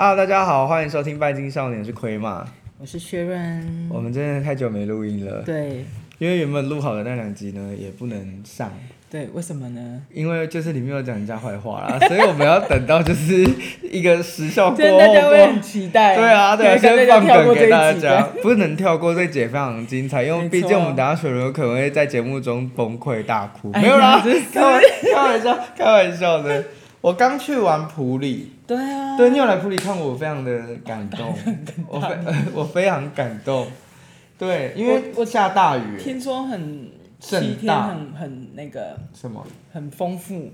[0.00, 2.42] 啊，大家好，欢迎收听《拜金少年》，是亏嘛？
[2.80, 3.86] 我是薛润。
[3.92, 5.42] 我们真的太久没录音了。
[5.42, 5.84] 对。
[6.16, 8.72] 因为原本录好的那两集呢，也不能上。
[9.10, 10.00] 对，为什么呢？
[10.10, 13.46] 因为就是里面有讲人家坏话啦， 所以我们要等到就是
[13.82, 14.98] 一个时效过后。
[14.98, 16.16] 大家会很期待。
[16.16, 20.22] 对啊，对啊， 先放梗给大家，不能跳过这节，非常精彩。
[20.22, 23.70] 因为毕竟我们等下雪伦有可能会在节目中崩溃大哭。
[23.72, 26.64] 没有啦，开玩开玩笑，开玩笑的。
[27.00, 31.34] 我刚去完普里，对啊，对，你有来普里看我，我非常的感动，
[31.88, 32.16] 我非
[32.52, 33.66] 我非常感动，
[34.38, 39.42] 对，因为我下大雨，听说很七天很很那个什么，
[39.72, 40.50] 很丰富，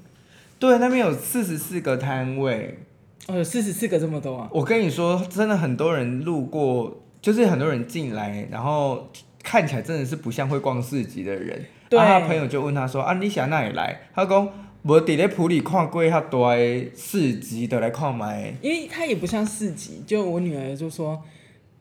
[0.61, 2.79] 对，那边有四十四个摊位，
[3.27, 4.49] 哦，有四十四个这么多啊！
[4.53, 9.09] 我跟你说，真的很多人路过，就是很多人进来，然后
[9.43, 14.03] 看起来真的是不像会逛市集的人，对，然后他朋友就问他说啊，你想哪里来？
[14.15, 14.53] 他说。
[14.87, 18.55] 我伫咧普里看过较大诶市集，就来看买。
[18.63, 21.21] 因为它也不像市集，就我女儿就说：“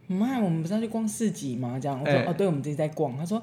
[0.07, 3.39] 妈，我们不是要去逛市集吗？”这样我说：“欸、哦，对，我们自己在逛。”她说：“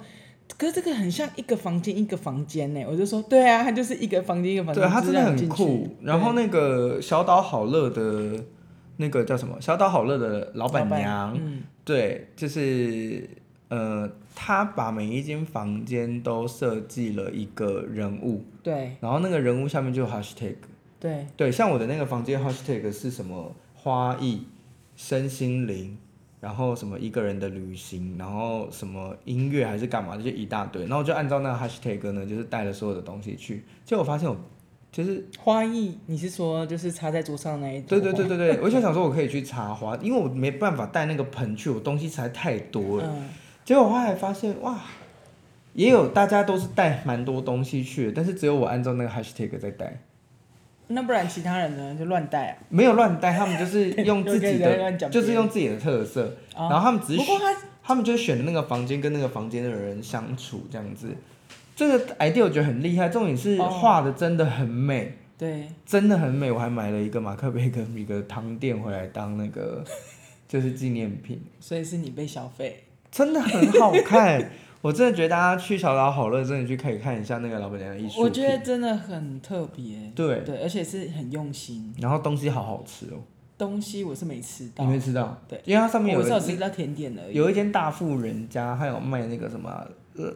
[0.59, 5.87] 可是这个很像一个房间一个房间呢。”我就说：“对啊，它就是一个房间一个房间。”对，它真的很酷。
[6.03, 8.45] 然后那个小岛好乐的，
[8.97, 9.57] 那个叫什么？
[9.61, 13.31] 小岛好乐的老板娘，嗯、对，就是
[13.69, 14.11] 呃。
[14.35, 20.55] 他把每一间房间都设计了一个人物，对，然后那个人物下面就有 hashtag，
[20.99, 24.47] 对，对，像我的那个房间 hashtag 是什么花艺、
[24.97, 25.97] 身心灵，
[26.41, 34.37] 然后什么一个人的旅行，然后什么音乐还是干嘛的，就一大堆，然后我就按照那个 hashtag 呢，就是带了所有的东西去，结果我发现我
[34.91, 37.87] 就是花艺，你是说就是插在桌上那一种？
[37.89, 43.07] 对对对对对，我就想说我可以去插花，因为我没办法带那个盆去，我东西实在太多了。
[43.07, 43.29] 嗯
[43.65, 44.79] 结果我后来发现，哇，
[45.75, 50.01] 也有大家都是带蛮多东西去的，但是只有我按照那个 hashtag 在带。
[50.89, 51.97] 那不然其他人呢？
[51.99, 52.59] 就乱带啊？
[52.69, 56.35] 没有乱带，他们就是 用自己的，就是用自己的特色。
[56.55, 61.09] 然后他们只是，他，他们就选的那个房间跟那个房间的人相处这样子。
[61.75, 65.17] 这个 idea 我觉得很厉害，重点是画的真的很美。
[65.39, 66.53] 对，真的很美。
[66.53, 69.83] 我还买了一个马克杯跟一个汤垫回来当那个
[70.47, 71.41] 就是纪念品。
[71.59, 72.85] 所以是你被消费。
[73.13, 74.51] 真的很好看，
[74.83, 78.23] 我真的觉得大家去小岛好乐，真的去可以看一下那个老板娘的艺术。
[78.23, 80.11] 我觉得真的很特别。
[80.17, 81.95] 对对，而且是很用心。
[82.01, 83.21] 然后东西好好吃哦。
[83.59, 84.85] 东西我是没吃到。
[84.85, 85.39] 你没吃到？
[85.47, 86.21] 对，因为它上面有。
[86.21, 87.35] 我只有吃到甜点而已。
[87.37, 89.87] 有一间大富人家，还有卖那个什么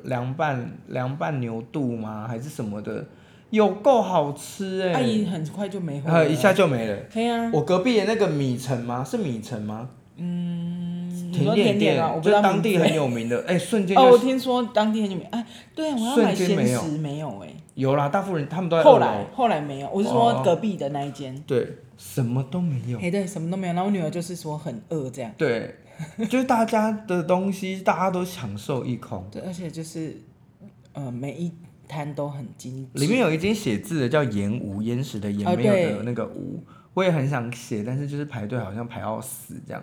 [0.05, 2.27] 凉拌凉拌牛肚吗？
[2.29, 3.05] 还是什么的？
[3.51, 4.93] 有够好吃哎！
[4.93, 6.25] 阿姨很快就没回来。
[6.27, 6.97] 一下就没了。
[7.13, 7.51] 对啊。
[7.53, 9.03] 我隔壁的那个米城吗？
[9.03, 9.89] 是米城吗？
[10.17, 10.66] 嗯。
[11.37, 21.67] 甜点店啊，我不知道当地很有名的， 哎，瞬间哦，我听说当地很有名，哎，对啊，我要买鲜食没有哎，有啦，大富人他们都在后来后来没有，我是说隔壁的那一间，对，
[21.97, 25.75] 什么都没有，哎，对，什么都没有，然后我女儿就是说很饿这样，对，
[26.29, 30.17] 就是大家的东西大家都享受一空，对，而且就是
[30.93, 31.53] 呃每一
[31.89, 36.63] 摊都很精致，里面有一间写字的叫盐无，岩石的盐没有的那个屋，
[36.95, 39.83] 我也很想写，但是就是排队好像排到死这样。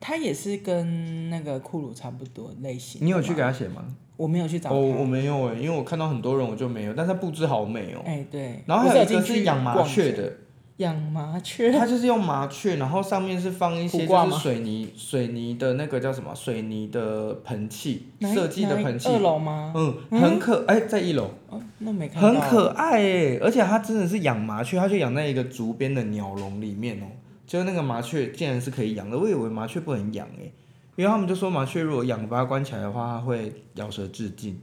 [0.00, 3.04] 他也是跟那个库鲁差不多类型。
[3.04, 3.84] 你有去给他写吗？
[4.16, 4.76] 我没有去找他。
[4.76, 6.94] 我我没有哎，因为我看到很多人，我就没有。
[6.94, 8.02] 但是布置好美哦。
[8.04, 8.62] 哎，对。
[8.66, 10.32] 然后还有一个是养麻雀的。
[10.78, 11.70] 养麻雀。
[11.70, 16.34] 它就是用麻雀，然后上面是放一些就是水泥水泥的那个叫什么？
[16.34, 19.08] 水泥的盆器，设计的盆器。
[19.08, 19.74] 二楼吗？
[19.76, 21.30] 嗯，很可哎，在一楼。
[21.50, 22.28] 哦，那没看到。
[22.30, 27.06] 很可爱哎，而且它真的是养麻雀，它就养在一个竹编的鸟笼里面哦。
[27.50, 30.44] 就那个麻雀竟然是可以养的，我以为麻雀不能养哎，
[30.94, 34.56] 因为他们就说麻雀如果养把它关起来的话，它会咬舌自尽。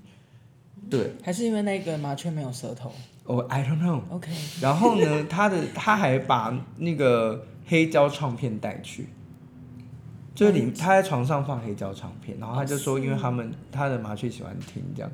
[0.90, 2.94] 对，还是因为那个麻雀没有舌头？
[3.26, 4.00] 哦、oh，I don't know。
[4.10, 4.32] OK。
[4.62, 9.10] 然后呢，他的他还把那个黑胶唱片带去，
[10.34, 15.12] 就是里他在床上放黑胶唱片，然后他就说，因为他们他的麻雀喜欢听这样。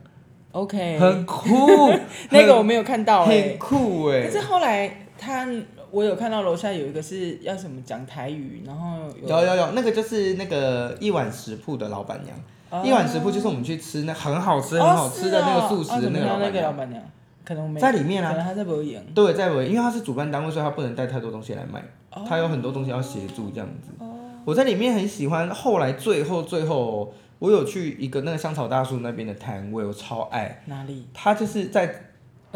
[0.51, 0.99] OK。
[0.99, 1.49] 很酷，
[2.29, 4.27] 那个我没有看到哎，很酷哎。
[4.27, 5.47] 可是后来他。
[5.91, 12.35] 我有看到楼下有一个是要什么讲台语，然后有有有有，那个就是那个一碗食铺的老板娘，
[12.71, 16.25] 哦、一碗食铺就是我们去吃那很好吃、哦、很好吃的那个素食的那个
[16.63, 17.03] 老板娘，
[17.45, 21.79] 可能没在里面啊，可能他在播演，对，在因为他是主办单位，所以他不能带太多东西来卖，
[22.11, 23.91] 哦、他有很多东西要协助这样子。
[23.99, 24.15] 哦、
[24.45, 30.63] 我在里面很喜欢，后来最后最后我有去一个那个香草大叔那边的摊位，我超爱。
[30.65, 31.05] 哪里？
[31.13, 32.07] 他就是在。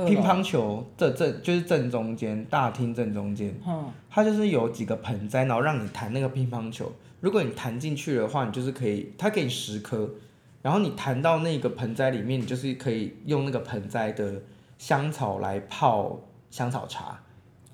[0.06, 6.92] 乒乓球这正就是正中间大厅正中间，嗯，它就是有几个盆栽，然后让你弹那个乒乓球。
[7.20, 10.08] 如果你弹进去的话，你就是可以，它给你十颗，
[10.62, 14.36] 然后你弹到那个盆栽里面，你就是可以用那个盆栽的
[14.78, 16.20] 香草来泡
[16.52, 17.20] 香草茶，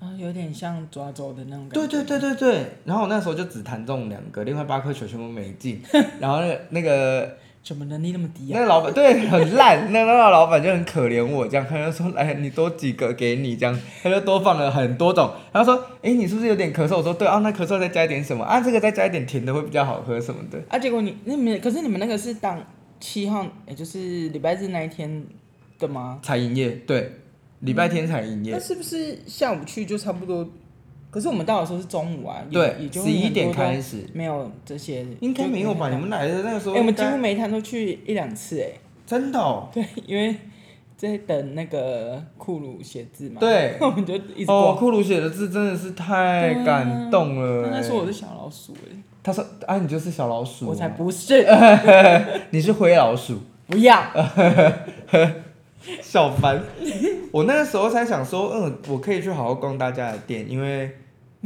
[0.00, 1.86] 啊，有点像抓周的那种感觉。
[1.86, 5.82] 对对对对对，然后我那时候就只弹中两个，另外八颗球全部没进。
[6.18, 8.54] 然后那个那个怎么能力那么低啊？
[8.54, 15.32] 那个老板对很烂，那那个老板就很可怜我，这样他就说：“来，你多几个给你。”这样他就多放了很多种。
[15.50, 18.60] 然后说：“哎，你是不是有点咳嗽？”我说：“对啊，那咳嗽再加一点什么啊？
[18.60, 22.62] 这个再加一点甜的会比较好喝什么的。”啊，结果你那没，可是你们那个是当
[23.00, 25.24] 七号，也就是礼拜日那一天
[25.78, 26.18] 的吗？
[26.22, 27.12] 才营业，对，
[27.60, 28.52] 礼拜天才营业。
[28.52, 30.46] 那是不是下午去就差不多？
[31.14, 35.88] 可是我们到的时候是中午啊，对，十一点开始，没有这些，应该没有吧？
[35.88, 38.66] 你们来的那个时候，哎，我们几乎每一摊都去一两次，哎，
[39.06, 39.68] 真的哦。
[39.72, 40.34] 对，因为
[40.96, 47.70] 在等那个库鲁写字嘛，对， 我们就一直哦，库鲁写的字真的是太感动了。
[47.70, 51.46] 他说我是小老鼠，哎，他说啊，你就是小老鼠，我才不是，
[52.50, 53.38] 你是灰老鼠，
[53.68, 54.02] 不要，
[56.02, 56.60] 小凡。
[57.30, 60.90] 我那个时候才想说，嗯，我可以去好好逛大家的店，因为。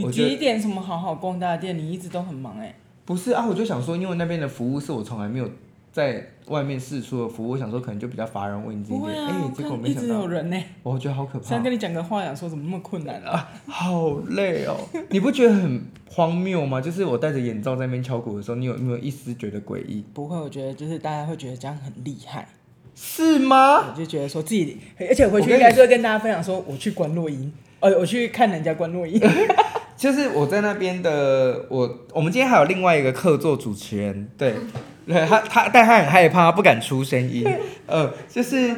[0.07, 1.77] 你几点什么好好逛大店？
[1.77, 2.75] 你一直都很忙哎、欸。
[3.05, 5.51] 不是啊，我就想说，因为那边的服务是我从来没有
[5.91, 9.13] 在外面试出的服务，我想说可能就比较乏人问津一点。
[9.13, 10.03] 哎、欸，结果没想到。
[10.03, 10.65] 一直有人呢、欸。
[10.85, 11.45] 我觉得好可怕。
[11.45, 13.33] 想跟你讲个话，想说怎么那么困难啊？
[13.33, 14.77] 啊好累哦。
[15.11, 16.81] 你不觉得很荒谬吗？
[16.81, 20.05] 就是我戴着眼罩在那边敲鼓的时候，你有没有一丝觉得诡异？
[20.15, 22.47] 不会，我觉得就是大家会觉得这样很厉害。
[22.95, 23.89] 是吗？
[23.91, 29.19] 我就觉得说自己，而且回去应该就会跟大家分享说，我去观落音，呃，我去看人家观落阴。
[29.99, 34.55] 就是我在那边的，我我们今天还有另外一个客座主持人，对，
[35.05, 37.45] 对他他但他很害怕，他不敢出声音，
[37.87, 38.77] 呃，就是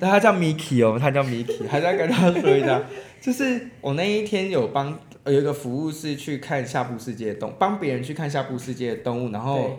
[0.00, 2.82] 他叫 Miki 哦，他叫 Miki，还是要跟他说一下，
[3.20, 9.78] 就是我那一天有帮有一个服务是去看下部世界的动，帮别人去看下部世界的动物，然后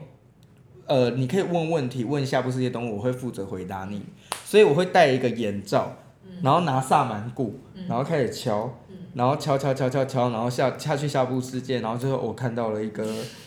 [0.85, 4.05] 呃，你可以问问题，问下部世界动物，我会负责回答你，
[4.45, 5.97] 所以我会戴一个眼罩，
[6.41, 7.59] 然后拿萨满鼓，
[7.89, 8.73] 然后开始敲。
[9.17, 13.03] 然后敲敲敲敲敲，然后下下去下部世界，然后最后我看到了一个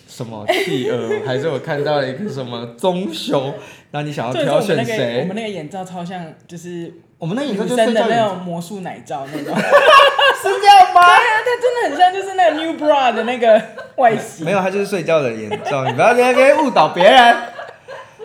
[0.08, 3.54] 什么企鹅，还是我看到了一个什么棕熊？
[3.92, 5.20] 那你想要挑选谁？
[5.20, 11.02] 我们那个眼罩超像，就是我们那眼罩就是的那种魔术奶罩那种， 是这样吗？
[11.06, 13.62] 对啊，它真的很像，就是那个 New Bra 的那个
[13.94, 14.44] 外形。
[14.44, 17.36] 没有，它就是睡觉的眼罩，你不要在那边误导别人。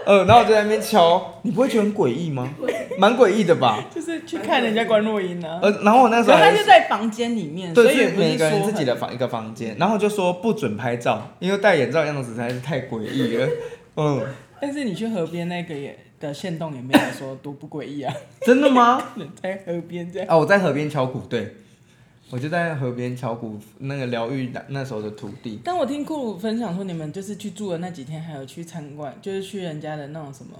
[0.05, 2.49] 嗯、呃，然后我就在那边敲，你不会觉得很诡异吗？
[2.97, 3.83] 蛮诡异的吧？
[3.93, 5.59] 就是去看人家观落阴呢。
[5.61, 13.47] 呃，然后我那时候他就在房间里面，对，所以是每个人自己的房一个房间，然后就说不准拍照，因为戴眼罩的样子实在是太诡异了。
[13.97, 14.21] 嗯，
[14.61, 18.13] 但是你去河边那个也的限动也没有说多不诡异啊？
[18.45, 19.01] 真的吗？
[19.41, 20.27] 在河边这样。
[20.29, 21.55] 啊，我在河边敲鼓，对。
[22.35, 25.57] 我就在河边敲鼓，那个疗愈那时候的土地。
[25.63, 30.51] 但我听库鲁分享说，你们就是去住的那几天，还有去参观，就是去人家的那种什么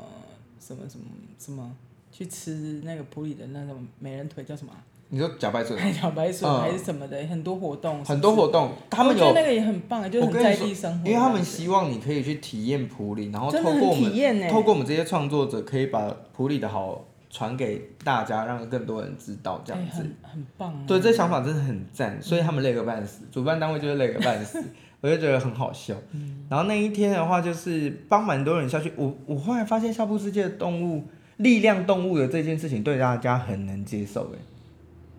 [0.58, 1.06] 什么什么
[1.38, 1.70] 什么，
[2.14, 4.72] 去吃那个普里的那种美人腿叫什么？
[5.10, 5.78] 你说茭白笋？
[5.94, 8.12] 茭白笋还是什么的，嗯、很多活动是是？
[8.14, 11.06] 很多活动，他们有我觉得那个也很棒，就是很在地生活。
[11.06, 17.04] 因为他们希望你可以去体验普里，然后透过我们，透过我们这些创作者，可以把普里的好。
[17.36, 20.80] 传给大家，让更多人知道这样子，欸、很，很棒、啊。
[20.88, 24.64] 对，这想法真的很赞，所以他们累个半死，嗯、主办单位就是累个半死，
[25.02, 25.94] 我就觉得很好笑。
[26.14, 28.94] 嗯、然后那一天的话，就是帮蛮多人下去。
[28.96, 31.04] 我我后来发现，下部世界的动物
[31.36, 34.22] 力量动物的这件事情，对大家很能接受。
[34.32, 34.38] 诶，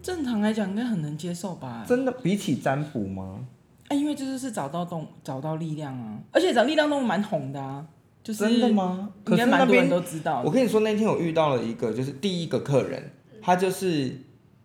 [0.03, 1.85] 正常来讲，应该很能接受吧？
[1.87, 3.41] 真的，比起占卜吗？
[3.89, 7.87] 啊，因为就是是找到动，找到力量啊，而且找力量动物蛮红的啊。
[8.27, 9.09] 就是、真的吗？
[9.23, 10.43] 可是蛮多人都知道。
[10.45, 14.13] 我跟你说，那天我遇到了一个，就是第一个客人，他就是，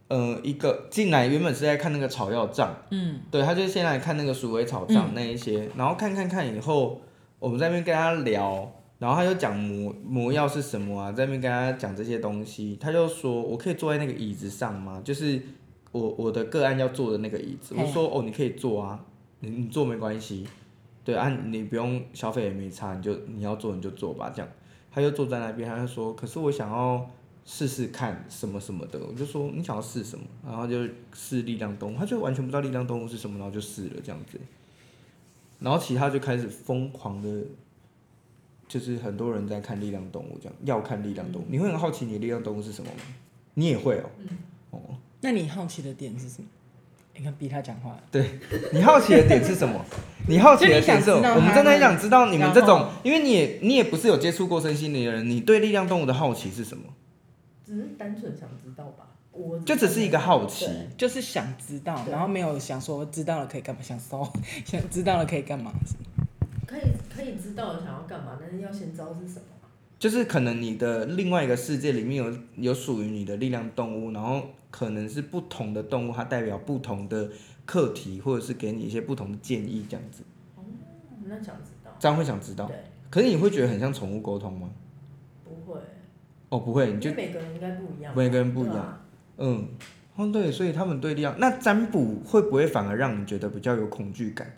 [0.07, 6.99] 呃，一个进来原本是在看那个草药账，嗯，对，他就先来看那个鼠尾草账那一些，嗯、然后看看看以后，
[7.37, 14.99] 我们在那边跟他聊，然后他就讲魔魔药是什么啊，在那边跟他讲这些东西，他就说，我可以坐在那个椅子上吗？
[15.05, 15.39] 就是
[15.91, 18.99] 我我的个案要坐的那个椅子，我说哦，你可以坐啊，
[19.41, 20.47] 你你坐没关系。
[21.03, 24.51] 对啊，你不用消费也没差，你就你要做你就做吧，这样。
[24.93, 27.09] 他就坐在那边，他就说：“可是我想要
[27.45, 34.37] 试试看什么什么的。”我就说：“你想要试什么？”然后就试力量动物，他就完全不知道力量动物是什么，然后就试了这样子。
[35.59, 37.41] 然后其他就开始疯狂的，
[38.67, 41.45] 就是很多人在看力量动物，这样要看力量动物。
[41.47, 43.01] 你会很好奇你的力量动物是什么吗？
[43.53, 44.09] 你也会哦。
[44.71, 44.79] 哦。
[45.21, 46.49] 那你好奇的点是什么？
[47.15, 47.97] 你看逼他讲话。
[48.11, 48.39] 对，
[48.71, 49.83] 你好奇的点是什么？
[50.27, 56.83] 你好奇的点是，我们真的很想知道你们这种，因为你也你也不是有接触过身心灵的人，你对力量动物的好奇是什么？
[57.65, 64.27] 只是单纯想知道吧，我就只是一个好奇，就是想知道，然后没有想说知道了可以干嘛，想搜，
[64.65, 65.71] 想知道了可以干嘛？
[66.67, 66.81] 可以
[67.13, 69.45] 可以知道了想要干嘛，但是要先知道是什么。
[70.01, 74.41] 就是可能你的另外一个世界里面有有属于你的力量动物，然后
[74.71, 77.29] 可能是不同的动物，它代表不同的
[77.67, 80.23] 课题，或者是给你一些不同的建议这样子。
[80.55, 80.63] 哦，
[81.25, 81.95] 那想知道。
[81.99, 82.65] 这样会想知道。
[82.65, 82.75] 对。
[83.11, 84.71] 可是你会觉得很像宠物沟通吗？
[85.43, 85.79] 不会。
[86.49, 88.11] 哦，不会，你就每个人应该不一样。
[88.17, 88.77] 每个人不一样。
[88.77, 89.05] 啊、
[89.37, 89.67] 嗯。
[90.15, 94.51] 哦，对，所以他们对力量，那占卜会不会反而让你觉得比较有恐惧感？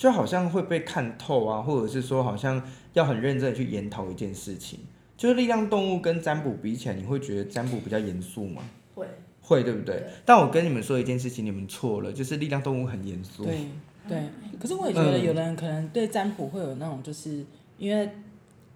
[0.00, 2.62] 就好像会被看透啊，或者是说好像
[2.94, 4.80] 要很认真的去研讨一件事情。
[5.14, 8.62] 就是力量动物跟占卜比起来，你会觉得占卜比较严肃吗？
[8.94, 9.06] 会，
[9.42, 9.96] 会对不对？
[9.96, 10.06] 对。
[10.24, 13.44] 但我跟你们说一件事情，你们错了，就是力量动物很严肃。
[13.44, 13.66] 对
[14.08, 14.22] 对，
[14.58, 17.44] 可是我也觉得有人可能对占卜会有那种，就是
[17.76, 18.08] 因为。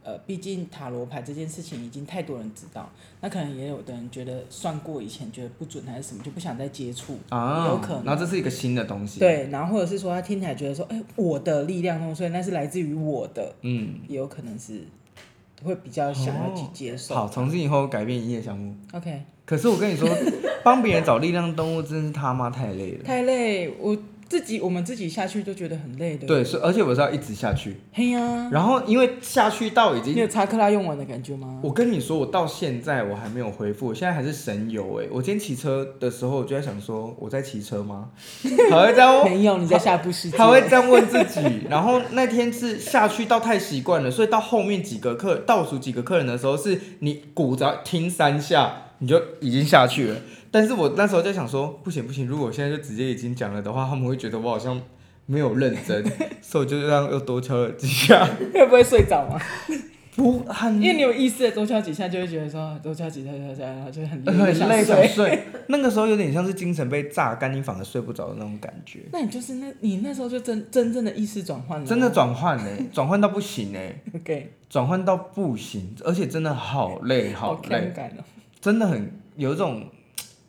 [0.04, 2.88] 呃，毕竟塔罗牌这件事情已经太多人知道，
[3.22, 8.04] 那可能也有的人觉得算过以前觉得不准还是什么，就不想再接触，啊，有可能。
[8.04, 9.18] 然后这是一个新的东西。
[9.18, 14.82] 对，然后或者是说他听起来觉得说，哎，我的力量所以那是来自于我的，嗯，也有可能是
[15.62, 17.14] 会比较想要去接受。
[17.14, 18.76] 哦、好，从今以后改变营业项目。
[18.92, 19.22] OK。
[19.46, 20.06] 可是我跟你说，
[20.62, 23.04] 帮别人找力量动物真是他妈太累了。
[23.04, 23.96] 太累，我。
[24.28, 26.26] 自己我们自己下去都觉得很累的。
[26.26, 27.80] 对，是而且我是要一直下去。
[27.92, 28.48] 嘿呀、啊。
[28.52, 30.14] 然后因为下去到已经。
[30.14, 31.60] 你有查克拉用完的感觉吗？
[31.62, 35.06] 我跟你说，我到现在我还没有恢复，我现在还是神游哎！
[35.10, 38.10] 我今天骑车的时候，我就在想说，我在骑车吗？
[38.70, 39.24] 还会这样？
[39.24, 40.38] 没有，你在下部世界。
[40.38, 41.66] 还会这样问自己。
[41.68, 50.16] 然后那天是下去到太习惯了，所以到后面几个客倒数几个客人的时候，是你鼓着听三下，你就已经下去了。
[50.54, 54.80] 但是我那时候在想说，不行不行，如果我现在就直接已经讲了的话，他们会觉得我好像
[55.26, 56.00] 没有认真，
[56.40, 58.24] 所以我就这样又多敲了几下。
[58.52, 59.36] 会不会睡着吗？
[60.14, 65.42] 不，很，因为你有意识的多敲几下，就会觉得说多敲几下，敲几下，然后就很累，很累想睡。
[65.66, 69.00] 那个时候有点像是精神被榨干，你反而睡不着的那种感觉。
[69.10, 73.98] 那你就是那，你那时候就真真正的意识转换了，真的转换嘞， 转换到不行嘞。
[74.14, 78.24] OK，转换到不行，而且真的好累，好累，好哦、
[78.60, 79.84] 真的很有一种。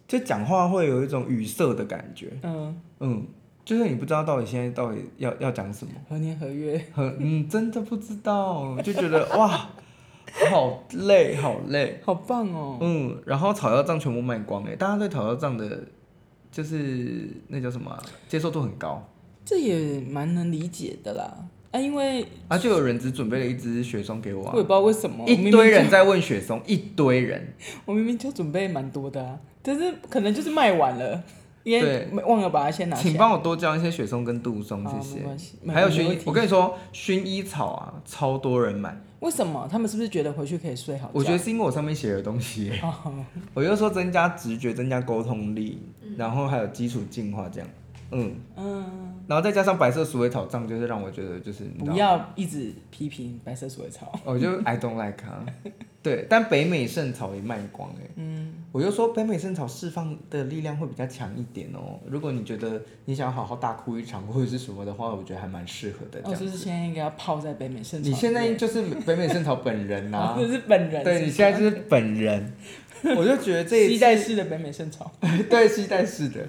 [0.07, 2.81] 就讲话会有一种语塞的感觉，嗯。
[2.99, 3.25] 嗯，
[3.65, 9.69] 就是你不知道到底现在到底要要讲什么，何年何月，很嗯，真的不知道，就觉得哇，
[10.49, 15.83] 好累好累，好棒哦，嗯，然后草药账全部卖光哎，大家对草药账的，
[16.51, 19.05] 就是那叫什么、啊，接受度很高，
[19.43, 27.53] 这也蛮能理解的啦，啊，因为啊，就有人只准备了一支雪松给我、啊，我也不知道为什么，一堆人在问雪松， 一堆人，
[27.83, 29.37] 我明明就准备蛮多的啊。
[29.61, 31.21] 可是可能就是卖完了，
[31.63, 32.95] 因为忘了把它先拿。
[32.95, 35.71] 请帮我多交一些雪松跟杜松，谢谢。
[35.71, 38.97] 还有薰衣，我跟你说，薰衣草啊，超多人买。
[39.19, 39.67] 为什么？
[39.69, 41.11] 他们是不是觉得回去可以睡好觉？
[41.13, 42.71] 我觉得是因为我上面写的东西。
[43.53, 45.81] 我就说增加直觉，增加沟通力，
[46.15, 47.67] 然后还有基础进化这样。
[48.11, 48.85] 嗯嗯。
[49.27, 54.17] 然后再加上白色鼠尾草杖，就是让我觉得就是不要一直批评白色鼠尾草。
[54.23, 55.43] 我就 I don't like 啊。
[56.03, 58.07] 对，但北美圣草也卖光哎。
[58.17, 58.53] 嗯。
[58.71, 61.99] 我就说北美圣草释放的力量会比较强一点哦。
[62.07, 66.19] 如果你觉得你想要好好大哭一场或者是什么的话，我觉得还蛮适合的。
[66.23, 68.07] 哦，就是现在应该要泡在北美圣草。
[68.07, 70.35] 你现在就是北美圣草本人呐、啊。
[70.39, 71.03] 就是本人。
[71.03, 72.53] 对，你现在就是本人。
[73.17, 73.93] 我就觉得这一次。
[73.93, 75.11] 携带式的北美圣草。
[75.49, 76.41] 对，期待式的。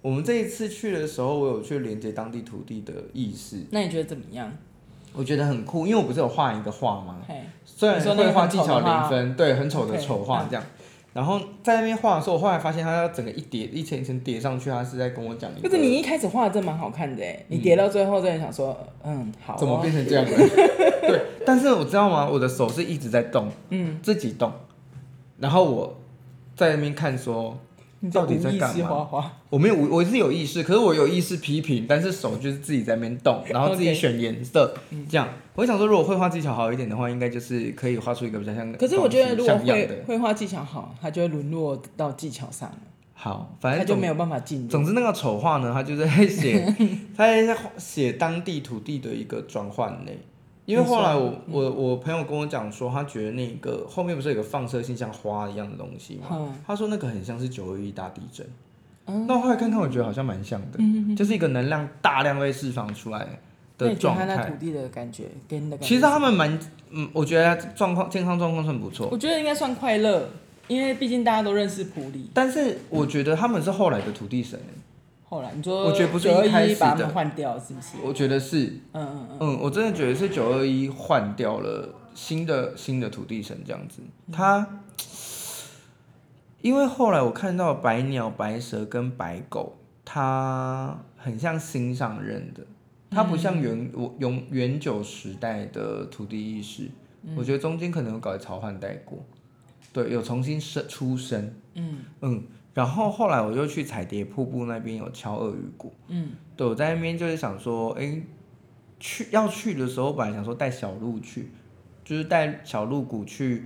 [0.00, 3.64] 我们这一次去的时候，我有去连接当地土地的意识。
[3.70, 4.52] 那你觉得怎么样？
[5.12, 7.16] 我觉得很酷，因为我不是有画一个画吗？
[7.64, 10.64] 虽然绘画技巧零分，对，很丑的丑画这样。
[11.12, 15.68] 然后在那边画的时候，我后来发现它要整个一叠一层一层叠上去，它是在跟我讲一个。
[15.68, 19.56] 可是你一开始画的真蛮好看的哎，你叠到最后真的想说，嗯，好。
[19.56, 20.36] 怎么变成这样的？
[20.36, 22.28] 对，但是我知道吗？
[22.30, 24.52] 我的手是一直在动，嗯，自己动，
[25.38, 25.96] 然后我
[26.54, 27.58] 在那边看说。
[28.00, 29.32] 你到底在干嘛？
[29.50, 34.72] 我没有，我是有意识，可是我有意识批评，但是手就是自己在那边动， 然后自己选颜色.
[35.08, 35.28] 这样。
[35.54, 38.72] 我想说，如果绘画技巧好一点的话，应该就是可以画出一个比较像。
[38.74, 42.78] 可是我觉得，如果绘绘画技巧好，它就会沦落到技巧上了。
[43.14, 44.68] 好，反正他就没有办法进。
[44.68, 46.64] 总之，那个丑画呢，他就是在写，
[47.16, 50.12] 他在写当地土地的一个转换呢。
[50.68, 56.54] 因为后来我我我朋友跟我讲说，他觉得那个后面不是有个放射性像花一样的东西吗？
[56.66, 58.46] 他说那个很像是九二一大地震。
[59.26, 60.78] 那我后来看看，我觉得好像蛮像的，
[61.16, 63.26] 就是一个能量大量被释放出来
[63.78, 64.26] 的状态。
[64.26, 65.82] 那土地的感觉跟那个。
[65.82, 66.58] 其实他们蛮
[66.90, 69.08] 嗯，我觉得状况健康状况算不错。
[69.10, 70.28] 我觉得应该算快乐，
[70.66, 72.28] 因为毕竟大家都认识普里。
[72.34, 74.60] 但是我觉得他们是后来的土地神。
[75.30, 77.98] 后来你说，我觉得不是一开始把他们换掉，是不是？
[78.02, 84.00] 我觉得是，嗯嗯嗯，嗯，我真的觉得是九二一换掉了新的新的土地神这样子。
[84.32, 84.66] 他，
[86.62, 92.66] 因为后来我看到白鸟、白蛇跟白狗，它很像新上任的，
[93.10, 96.90] 它不像元我永元九时代的土地意识，
[97.24, 99.18] 嗯、我觉得中间可能有搞潮换代过，
[99.92, 101.54] 对，有重新生出生。
[101.74, 101.98] 嗯。
[102.22, 102.42] 嗯，
[102.78, 105.92] 然后后来我就去彩蝶瀑布那边有敲鳄鱼鼓。
[106.06, 108.22] 嗯，对，我在那边就是想说，哎、欸，
[109.00, 111.50] 去要去的时候，本来想说带小鹿去，
[112.04, 113.64] 就是带小鹿鼓去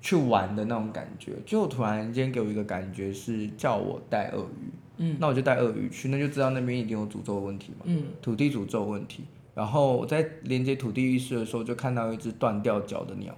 [0.00, 4.70] 去玩的那种感觉，就突然间给我一个感觉是叫我带鳄鱼。
[4.98, 7.86] 嗯，那我就带鳄鱼去，那就知道那边一定有诅咒问题嘛。
[7.86, 9.24] 嗯，土地诅咒问题。
[9.56, 13.36] 然后我在连接土地意识的时候，就看到一只断掉脚的鸟，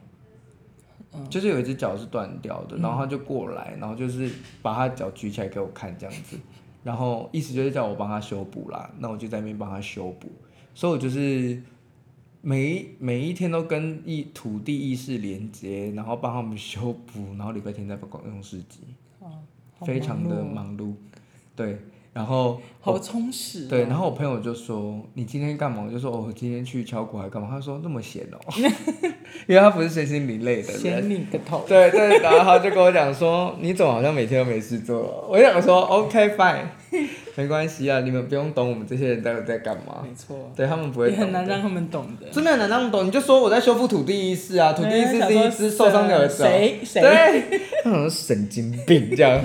[1.15, 4.31] 嗯、就是有一只脚是断掉的，然后他就过来，然后就是
[4.63, 6.39] 把他脚举起来给我看这样子，
[6.83, 8.91] 然后意思就是叫我帮他修补啦。
[8.99, 10.31] 那我就在那边帮他修补，
[10.75, 11.63] 所以我就是
[12.41, 18.81] 每一每一天都跟一土地意识连接，然后帮他们修补，然后礼拜天再帮广用市集，
[19.83, 20.95] 非常的忙碌。
[21.55, 21.79] 对，
[22.13, 23.71] 然后好充实、啊。
[23.71, 28.39] 对，然后我朋友就说：“你今天干嘛？”我就说：“哦，我今天去敲鼓还干嘛？”他说：“那么闲哦，
[29.49, 30.73] 因为他不是身心灵类的。
[30.77, 31.65] ”闲你个头！
[31.67, 36.65] 对对，然后他就跟我讲说：“你怎么好像每天都没事做？”我想说：“OK fine，
[37.35, 41.17] 没关系啊，你们不用懂我们这些人到底在干嘛。”没错，对他们不会懂。
[41.17, 42.29] 也很难让他们懂的。
[42.31, 46.45] 真的很难让他们懂，你就说我在修复土地意识啊，土地意识是一只受伤的手。
[46.45, 47.01] 谁谁？
[47.01, 49.41] 对，他好像神经病这样。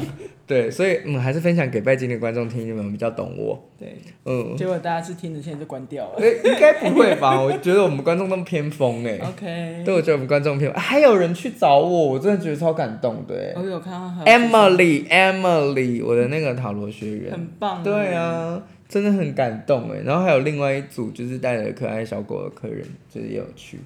[0.47, 3.61] 对，所以嗯，还是分享给拜金的观众听，你们比较懂我。
[3.77, 4.55] 对，嗯。
[4.55, 6.25] 结果大家是听着现在就关掉了。
[6.25, 7.41] 应该不会吧？
[7.41, 9.19] 我觉得我们观众那么偏疯哎。
[9.27, 9.83] OK。
[9.83, 13.51] 对，我觉得我们观众偏锋，还有人去找我，我真的觉得超感动对。
[13.57, 14.23] 我有看到。
[14.23, 17.33] Emily，Emily，我的那个塔罗学员。
[17.33, 17.83] 很棒。
[17.83, 19.99] 对啊，真的很感动哎。
[20.05, 23.79] 然后还有另外一组，就是带着可爱小狗的客人，就是也有去，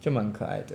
[0.00, 0.74] 就蛮可爱的。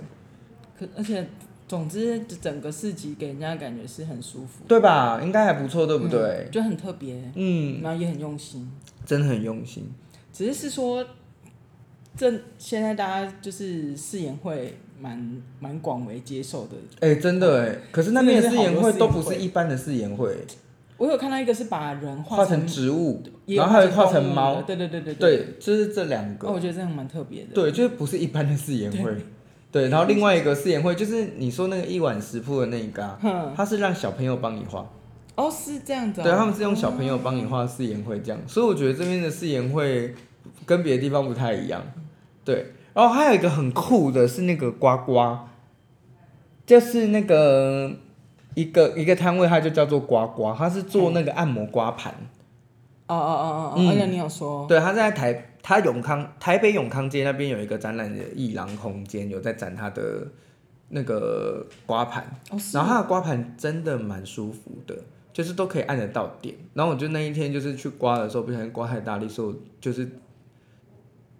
[0.78, 1.26] 可而且。
[1.68, 5.20] 总之，整个市集给人家感觉是很舒服，对吧？
[5.22, 6.46] 应该还不错，对不对？
[6.46, 8.70] 嗯、就很特别，嗯，然后也很用心，
[9.06, 9.90] 真的很用心。
[10.32, 11.06] 只是是说，
[12.16, 16.76] 这现在大家就是试演会蛮蛮广为接受的。
[17.00, 20.36] 哎、欸，真的哎，可是那边的试演会都不是一般的试演会。
[20.98, 26.48] 我有看到一个是把人画成，成植物，然后还有画成猫，对对对对对，对，就是这两个。
[26.48, 27.48] 我觉得这样蛮特别的。
[27.54, 29.16] 对，就是不是一般的试演会。
[29.72, 33.18] 对，然后另外一个试演会就是你说那个一碗食铺的那一个，
[33.56, 34.86] 他是让小朋友帮你画。
[35.34, 36.22] 哦，是这样子。
[36.22, 40.14] 对，他们是用小朋友帮你画试演会这样，所以我觉得这边的试演会
[40.66, 41.82] 跟别的地方不太一样。
[42.44, 45.48] 对，然后还有一个很酷的是那个刮刮，
[46.66, 47.92] 就是那个
[48.54, 52.12] 一个一个摊位，它就叫做刮刮，它是做那个按摩刮盘。
[53.06, 54.66] 哦哦哦哦，而且你有说。
[54.68, 55.48] 对，他在台。
[55.62, 60.26] 他永康台北永康街那边有一个展览的艺廊空间，有在展他的
[60.88, 64.96] 那个刮盘，哦、然后他的刮盘真的蛮舒服的，
[65.32, 66.54] 就是都可以按得到点。
[66.74, 70.08] 然后我就那一天就是去刮的时候，不小心刮太大力，所以就是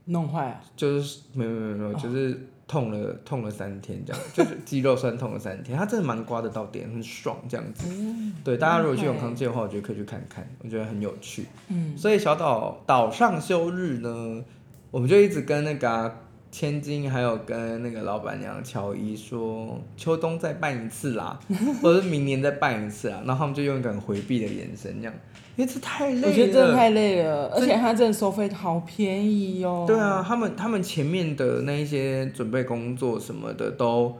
[0.04, 2.48] 弄坏了，就是没有没有没有，就是。
[2.72, 7.86] 痛了痛了三天，这样 就是肌肉酸痛了三天，他真的蛮刮得到点，很爽这样子。
[7.90, 11.44] 嗯、对，大家如果去永康街的话，我觉得可以去看看，我觉得很有趣。
[11.68, 14.42] 嗯，所以小岛岛上休日呢，
[14.90, 16.16] 我们就一直跟那个
[16.50, 21.38] 千金，还有跟那个老板娘乔伊说，秋冬再办一次啦，
[21.82, 25.14] 或者是明年再办一次啦，然后他们就用一个很回避的眼神这样。
[25.56, 29.84] 因为这太累了，我觉得真的太累了，而且他真的收费好便宜哦。
[29.86, 34.16] 对啊，他们他们前面的那一些准备工作什么的都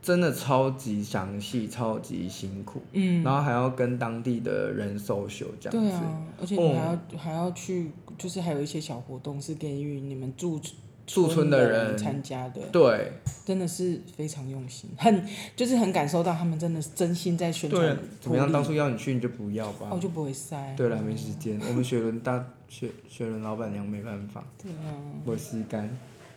[0.00, 2.80] 真的超级详细，超级辛苦。
[2.92, 5.78] 嗯，然后还要跟当地的人 social 这样子。
[5.78, 10.60] 对啊，而且你还要、嗯、还要去，就是还有一些小活动是给予你们住。
[11.08, 13.12] 驻村的人参加的，对，
[13.46, 17.96] 真的是非常用心，很就是很感受到他们真的是真心在宣传。
[18.20, 18.52] 怎么样？
[18.52, 19.88] 当初要你去你就不要吧？
[19.90, 20.74] 我就不会塞。
[20.76, 21.58] 对了，没时间。
[21.66, 24.44] 我们雪伦大雪雪伦老板娘没办法。
[24.62, 24.92] 对啊。
[25.24, 25.88] 我吸干。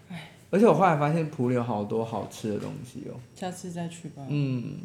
[0.09, 0.31] 唉。
[0.49, 3.19] 而且我后来发现埔里有好多好吃的东西哦。
[3.35, 4.23] 下次再去吧。
[4.29, 4.77] 嗯。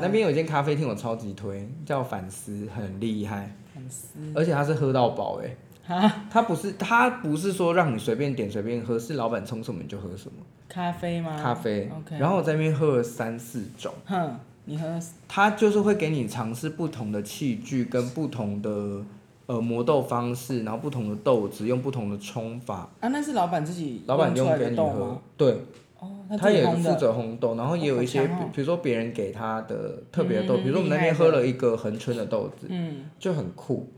[0.00, 3.54] 那边有一间咖啡厅我超级推，叫反思，很厉害。
[3.72, 4.18] 反思。
[4.34, 5.54] 而且它是喝到饱哎。
[5.88, 10.36] 啊，他不是他不是说让你随便点随便喝，是老板冲什么你就喝什么。
[10.68, 11.34] 咖啡吗？
[11.42, 11.90] 咖啡。
[11.98, 12.18] OK。
[12.18, 13.90] 然后我在那边喝了三四种。
[14.04, 15.00] 哼，你喝。
[15.26, 19.02] 他就是会给你尝试不同的器具跟不同的
[19.46, 22.90] 呃磨豆方式，然后不同的豆子用不同的冲法。
[23.00, 25.18] 啊，那是老板自己老板用给你喝。
[25.38, 25.56] 对。
[26.00, 33.88] 哦，他也负责烘豆，然后也有一些，比比如说别人给他的特别的豆，比如说我们那天喝了一个恒春的豆子，嗯，就很酷，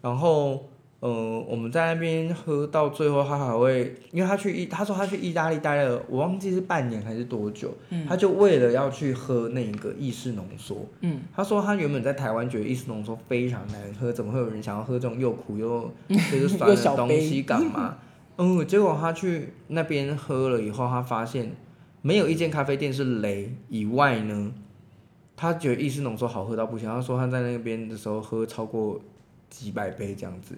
[0.00, 0.68] 然后。
[1.04, 17.98] 嗯，我们在那边喝到最后，他还会，因为他去意，他说他去意大利待了，我忘记是半年还是多久，嗯、他就为了要去喝那个意式浓缩，嗯，他说他原本在台湾觉得意式浓缩非常难喝，怎么会有人想要喝这种又苦又就是酸的 东西干嘛？
[18.38, 21.50] 嗯，结果他去那边喝了以后，他发现
[22.00, 24.52] 没有一间咖啡店是雷以外呢，
[25.34, 26.88] 他觉得意式浓缩好喝到不行。
[26.88, 29.00] 他说他在那边的时候喝超过
[29.50, 30.56] 几百杯这样子，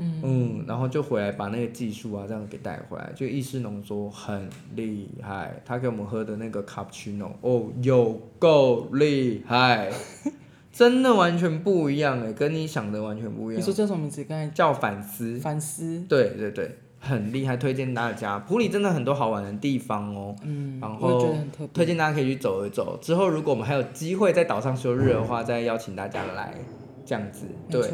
[0.00, 5.62] 嗯，嗯，然后就回来把那个技术啊这样给带回来，就意式浓缩很厉害。
[5.64, 9.92] 他给我们喝的那个卡布奇诺，哦，有够厉害，
[10.72, 13.60] 真的完全不一样哎，跟你想的完全不一样。
[13.60, 14.24] 你说叫什么名字？
[14.24, 15.38] 刚才叫反思。
[15.38, 16.04] 反思。
[16.08, 16.76] 对对对。
[17.02, 18.38] 很厉害，推荐大家。
[18.40, 21.34] 普里真的很多好玩的地方哦，嗯，然后
[21.72, 22.98] 推荐大家可以去走一走。
[23.00, 26.54] 之后如果我们还有机会在岛上休日的话，再邀请大家来
[27.06, 27.46] 这样子。
[27.70, 27.90] 对，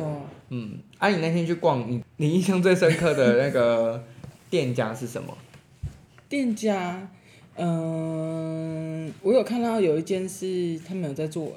[0.51, 4.03] 嗯，啊，你那天去逛，你你印象最深刻的那个
[4.51, 5.37] 店家是什么？
[6.29, 7.09] 店家，
[7.57, 11.53] 嗯，我有看到有一间是他们有在做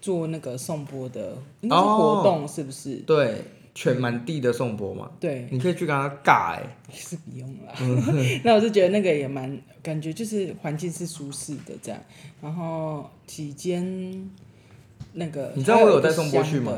[0.00, 2.96] 做那个颂钵的，应该是活动，是不是？
[2.96, 3.44] 哦，对。
[3.74, 7.72] 全满地的颂钵嘛，对，你可以去跟他尬哎， 是不用啦。
[8.42, 12.00] 那我就觉得那个也蛮，感觉就是环境是舒适的这样。
[12.42, 14.28] 然后几间
[15.12, 16.76] 那个，你知道我有带颂钵去吗？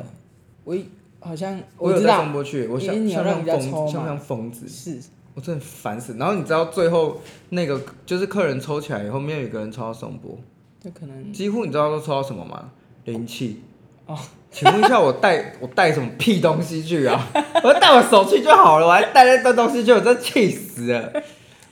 [0.63, 0.77] 我
[1.21, 4.99] 好像我有带颂钵去，我想像像疯像像疯子，是
[5.35, 6.17] 我真的烦死。
[6.19, 10.39] 然后你知道最后那个就是客人抽起来以后，没有一个人抽到颂钵，
[10.83, 12.71] 这可能几乎你知道都抽到什么吗？
[13.05, 13.63] 灵气
[14.07, 14.19] 哦。
[14.53, 17.29] 请问一下我，我带我带什么屁东西去啊？
[17.63, 21.13] 我带我手去就好了，我还带那堆东西去，我真气死了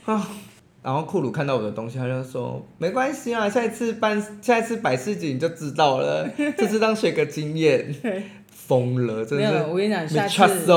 [0.04, 0.30] 啊！
[0.80, 7.92] 然后库鲁看到我的东西，他就说：“没关系啊，下一次办下一次百事集你就知道了，这次当学个经验。
[8.68, 9.50] ”疯了，真的。
[9.50, 10.70] 没有，我跟你讲，下次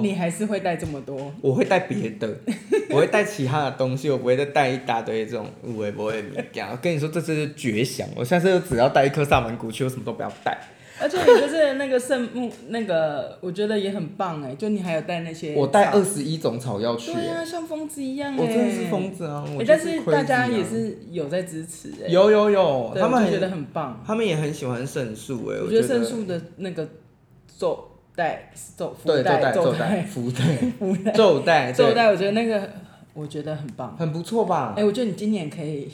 [0.00, 1.32] 你还是会带这么多。
[1.42, 2.36] 我会带别的，
[2.90, 6.22] 我会带其他的东西，我不会再带一大堆这种无微不会。
[6.70, 10.56] 我跟你说，这次是绝响，我下次就只要带一颗萨满古去，我什么都不要带。
[11.02, 15.54] 而且你就是那个圣木， 那个我觉得也很棒哎，就你还有带那些。
[15.54, 17.10] 我带二十一种草药去。
[17.14, 18.36] 对啊，像疯子一样哎。
[18.38, 19.42] 我真的是疯子啊！
[19.66, 22.08] 但是大家也是有在支持哎。
[22.08, 23.98] 有有有，他们觉得很棒。
[24.06, 26.86] 他们也很喜欢圣树哎，我觉得圣树的那个
[27.60, 27.78] 纣
[28.16, 32.70] 带纣纣带纣带福带咒带咒带，我觉得那个
[33.12, 34.72] 我觉得很棒，很不错吧？
[34.76, 35.90] 哎，我觉得你今年可以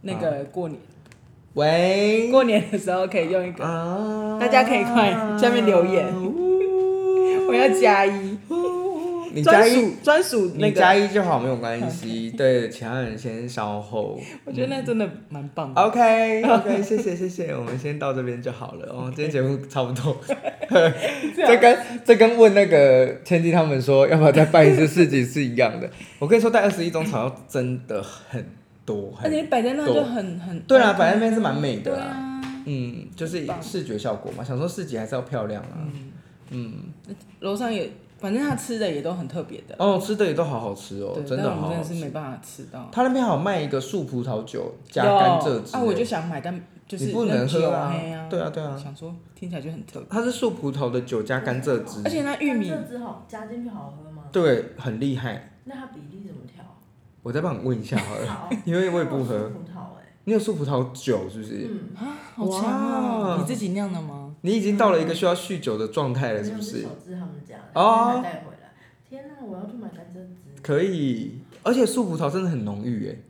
[0.00, 0.80] 那个过年。
[1.54, 6.48] 喂，过年的时候可以用一个，啊、大家可以快下面留言，呜。
[7.50, 8.29] 我要加一，
[9.32, 14.20] 你加一专属那个加一就好，没有关系，对，其他人先稍后。
[14.44, 15.80] 我觉得那真的蛮棒的。
[15.80, 20.16] OK OK， 谢谢谢谢，我们先到这边就好了哦，今天节目差不多。
[21.36, 25.90] 这跟这跟问那个千金他们说要不要再办一次市集是一样的。
[26.18, 28.44] 我跟你说，带二十一种草药真的很
[28.84, 29.12] 多。
[29.22, 34.42] 而且摆在那就很很对啊，摆在那边是蛮美的啊，嗯，就是视觉效果嘛。
[34.42, 35.86] 想说市集还是要漂亮啊，
[36.50, 36.74] 嗯，
[37.38, 37.88] 楼上也
[38.20, 42.88] 反正他吃的也都很特别的哦，吃的也都好好吃哦，真的好真的是没办法吃到。
[42.92, 47.94] 他那边还有卖一个树葡萄酒加甘蔗汁，啊，我就想买，但就是你不能喝啊，
[48.28, 50.06] 对啊对啊，想说听起来就很特别。
[50.10, 54.24] 它是树葡萄的酒加甘蔗汁，而且那玉米汁好加进去好喝吗？
[54.30, 55.52] 对，很厉害。
[55.64, 56.62] 那它比例怎么调？
[57.22, 59.48] 我再帮你问一下好了， 因为我也不喝。
[59.48, 61.66] 葡萄哎你有树葡萄酒是不是？
[61.70, 63.36] 嗯啊，好强啊！
[63.40, 64.29] 你自己酿的吗？
[64.42, 66.82] 你已经到了一个需要酗酒的状态了，是不是？
[66.82, 68.72] 小智他们家哦，带回来。
[69.08, 70.60] 天哪，我要去买甘蔗汁。
[70.62, 73.22] 可以，而且树葡萄真的很浓郁诶。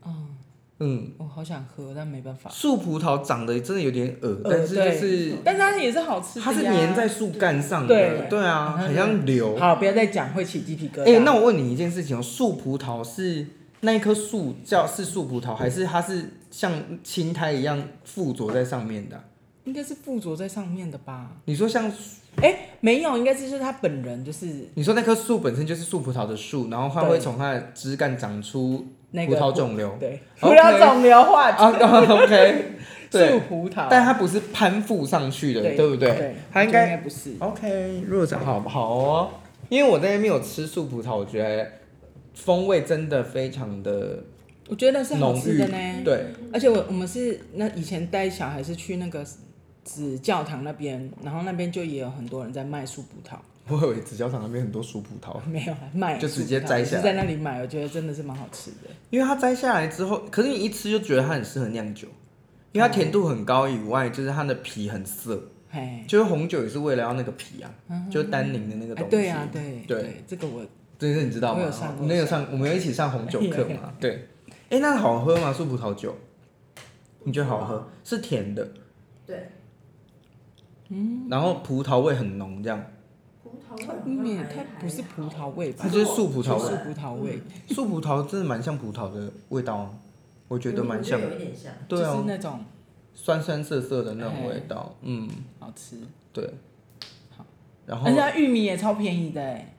[0.79, 1.13] 嗯。
[1.19, 2.49] 我好想喝，但没办法。
[2.51, 6.41] 树葡萄长得真的有点恶，但是就是，但是它也是好吃。
[6.41, 9.57] 它是粘在树干上的，对啊，很像硫。
[9.57, 11.17] 好，不要再讲，会起鸡皮疙瘩。
[11.17, 13.47] 哎，那我问你一件事情哦，树葡萄是？
[13.83, 16.71] 那一棵树叫是树葡萄，还是它是像
[17.03, 19.19] 青苔一样附着在上面的？
[19.65, 21.31] 应该是附着在上面的吧？
[21.45, 21.91] 你说像？
[22.37, 24.47] 哎、欸，没有，应该是就是它本人就是。
[24.75, 29.97] 你说那棵树本身就是树葡萄的树，然后它会从它的枝干长出葡萄肿瘤。
[29.99, 31.69] 对，葡萄肿瘤化 啊。
[31.69, 32.65] OK，
[33.11, 36.09] 树葡萄，但它不是攀附上去的，对，对不对？
[36.11, 37.35] 对它应该不是。
[37.41, 39.31] OK，如果这样好不好哦？
[39.69, 41.67] 因为我在那边有吃树葡萄，我觉得。
[42.33, 44.25] 风味真的非常的，
[44.69, 45.77] 我觉得那是好吃的呢。
[46.03, 49.23] 对，而且我我们是那以前带小孩是去那个
[49.93, 53.37] 紫教堂那边，然后那边就也有很多人在卖树葡萄。
[53.67, 57.61] 我以为紫教堂那边很多树葡萄， 没有卖，就直接摘下来，是在那里买。
[57.61, 62.07] 我觉得真的是蛮好吃的，因为它摘下来之后，可是你一吃就觉得它很适合酿酒，
[62.71, 67.71] 因为它甜度很高以外，就是它的皮很涩，嘿就是红酒也是为了要那个皮啊，
[68.09, 69.11] 就单宁的那个东西。
[69.11, 70.65] 对啊，对对，这个我。
[70.97, 71.63] 这是你知道吗？
[71.99, 73.93] 我没有上，我们有一起上红酒课嘛？
[73.99, 74.29] 对。
[74.69, 75.53] 哎，那好喝吗？
[75.53, 76.15] 树葡萄酒？
[77.25, 77.89] 你觉得好喝？
[78.05, 78.69] 是甜的。
[79.27, 79.49] 对。
[80.91, 81.27] 嗯。
[81.31, 82.85] 然后葡萄味很浓，这样。
[83.43, 84.37] 葡萄味。
[84.55, 85.79] 它不是葡萄味吧？
[85.83, 86.69] 它就是树葡萄味。
[86.69, 87.43] 树葡萄味。
[87.69, 89.91] 树葡萄真的蛮像葡萄的味道啊。
[90.49, 92.65] 我觉得蛮像的，有点像，对啊，就是那种
[93.15, 95.29] 酸酸涩涩的那种味道，嗯，
[95.61, 95.97] 好吃。
[96.33, 96.45] 对，
[97.37, 97.45] 好，
[97.87, 99.73] 然后人家玉米也超便宜的哎，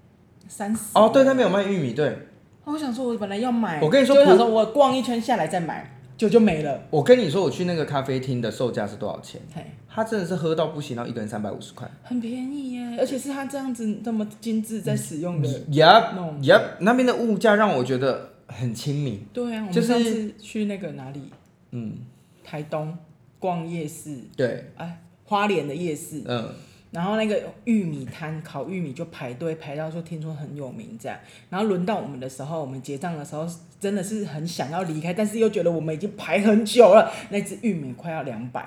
[0.48, 0.84] 三十。
[0.94, 2.18] 哦，对，他没有卖玉米，对。
[2.64, 6.80] 我想说，我本来要买，我跟你说，我想说我逛一圈下来再买，就就没了。
[6.92, 9.42] 我跟你说，我去那个咖啡厅的售价是多少钱？
[9.56, 15.50] 嘿，他真的是喝到不行，然后一个人三百五十块，很便宜耶，而且是他这样子这么精致在使用的。
[15.72, 19.26] Yep Yep，那边的物价让我觉得很亲民。
[19.34, 21.22] 对啊，就是我们上次去那个哪里？
[21.72, 21.94] 嗯，
[22.44, 22.96] 台东
[23.40, 24.20] 逛夜市。
[24.38, 24.70] 对。
[24.76, 26.22] 哎，花莲的夜市。
[26.28, 26.50] 嗯。
[26.92, 31.18] 然后那个玉米摊烤玉米就排队排到说听说很有名这样，
[31.50, 33.48] 然后轮到我们的时候，我们结账的时候
[33.82, 38.64] 真的是很想要离开，但是又觉得我们已经排很久了，那只玉米快要两百，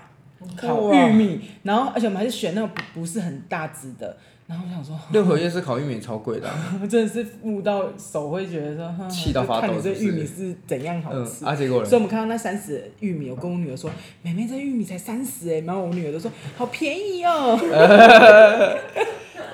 [0.57, 4.16] 烤玉米，然后而且我们还是选那种不不是很大只的。
[4.46, 9.68] 然后我想说， 六合夜市烤玉米超贵的，啊， 真的是悟到手会觉得说，气到发抖。
[9.68, 11.46] 看你这玉米是怎样好吃。
[11.46, 17.59] 嗯、啊，结果，所以我们看到那三十玉米，我跟我女儿说，妹妹这玉米才三十哎，然后我女儿都说好便宜哦。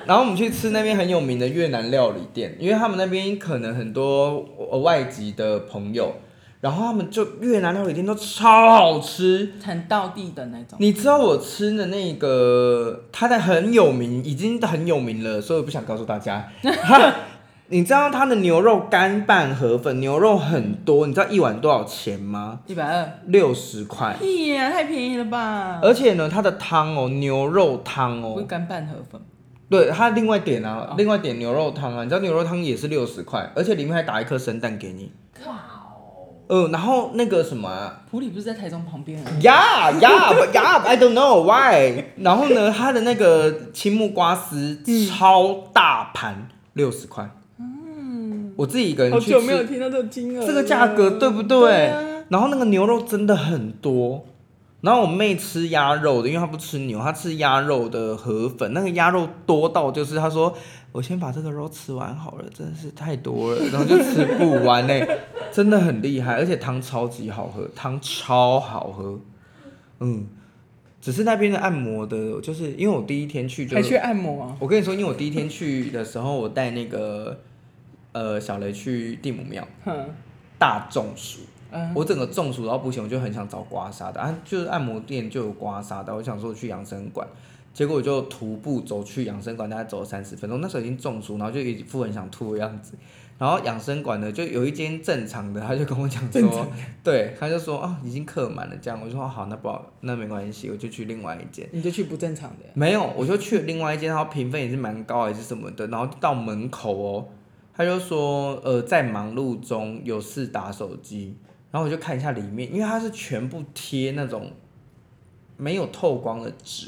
[0.05, 4.39] 然后我们去吃那边很有名的越南料理店，因为他们那边可能很多
[4.81, 6.13] 外籍的朋友。
[6.59, 10.77] 然后他们就越南料理店都超好吃，很道地的那种。
[10.79, 16.47] 你知道我吃的那个，它的很有名，已经很有名了，所以我不想告诉大家。
[17.69, 22.59] 你知道它的牛肉干拌河粉，牛肉很多，你知道一碗多少钱吗？
[22.67, 24.15] 一百二，六十块。
[24.19, 25.79] 屁呀，太便宜了吧！
[25.81, 29.19] 而且呢，它的汤哦，牛肉汤哦，不是干拌河粉。
[29.71, 35.09] 对，它另外点啊，哦、另外点牛肉汤啊，你知道牛肉汤也是六十块，而且里面还打一颗生蛋给你。
[36.47, 42.03] 呃，然后那个什么、啊，普里不是在台中旁边？Yeah, yeah, yeah, I don't know why。
[42.17, 47.29] 然后呢，它的那个青木瓜丝超大盘，六十块。
[47.57, 49.33] 嗯，我自己一个人去吃。
[49.35, 50.45] 好久没有听到这个金额。
[50.45, 51.57] 这个价格对不对？
[51.57, 54.25] 对啊、然后那个牛肉真的很多。
[54.81, 58.73] 然后我妹吃鸭肉的，因为她不吃牛，她吃鸭肉的河粉。
[58.73, 60.55] 那个鸭肉多到就是她说。
[60.93, 65.07] 我先把这个肉吃完好了，真的是太多了，然后就吃不完嘞，
[65.49, 69.17] 真的很厉害，而且汤超级好喝，汤超好喝，
[70.01, 70.27] 嗯，
[70.99, 77.39] 只是那边的按摩的，就是因为我第一天去就去按摩啊，我跟你说，因为我第一天去的时候，我带那个
[78.11, 79.65] 呃小雷去地母庙，
[80.59, 81.39] 大中暑，
[81.71, 87.27] 嗯，我整个中暑到不行，我就很想找刮痧的，啊，就是按摩店就有刮痧的，我想说去养生馆。
[87.73, 90.59] 结果我就徒步走去养生馆，大概走了三十分钟。
[90.59, 92.95] 那时候已经中暑，然后就一副很想吐的样子。
[93.37, 96.67] 然后养生馆呢，就有一间正常的，他就跟我讲说，
[97.01, 98.99] 对，他就说啊，已经客满了这样。
[99.01, 101.65] 我就说好，那不好，那没关系，我就去另外一间。
[101.71, 102.65] 你就去不正常的？
[102.73, 105.87] 没有，我就去了另外一间，然后评分也是蛮高还是什么的。
[105.87, 107.25] 然后到门口哦，
[107.73, 111.37] 他就说呃，在忙碌中有事打手机。
[111.71, 114.51] 然后我就看一下里面，因为它是全部贴那种
[115.57, 116.87] 没有透光的纸。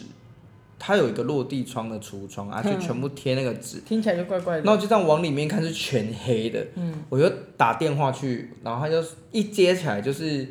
[0.86, 4.64] 它有一个落地窗的橱窗啊，就全部贴那个纸，听起来就怪怪的。
[4.64, 10.46] 然后就这样往里面看是全黑的，嗯，我就打电话去，然后他就一接起来就是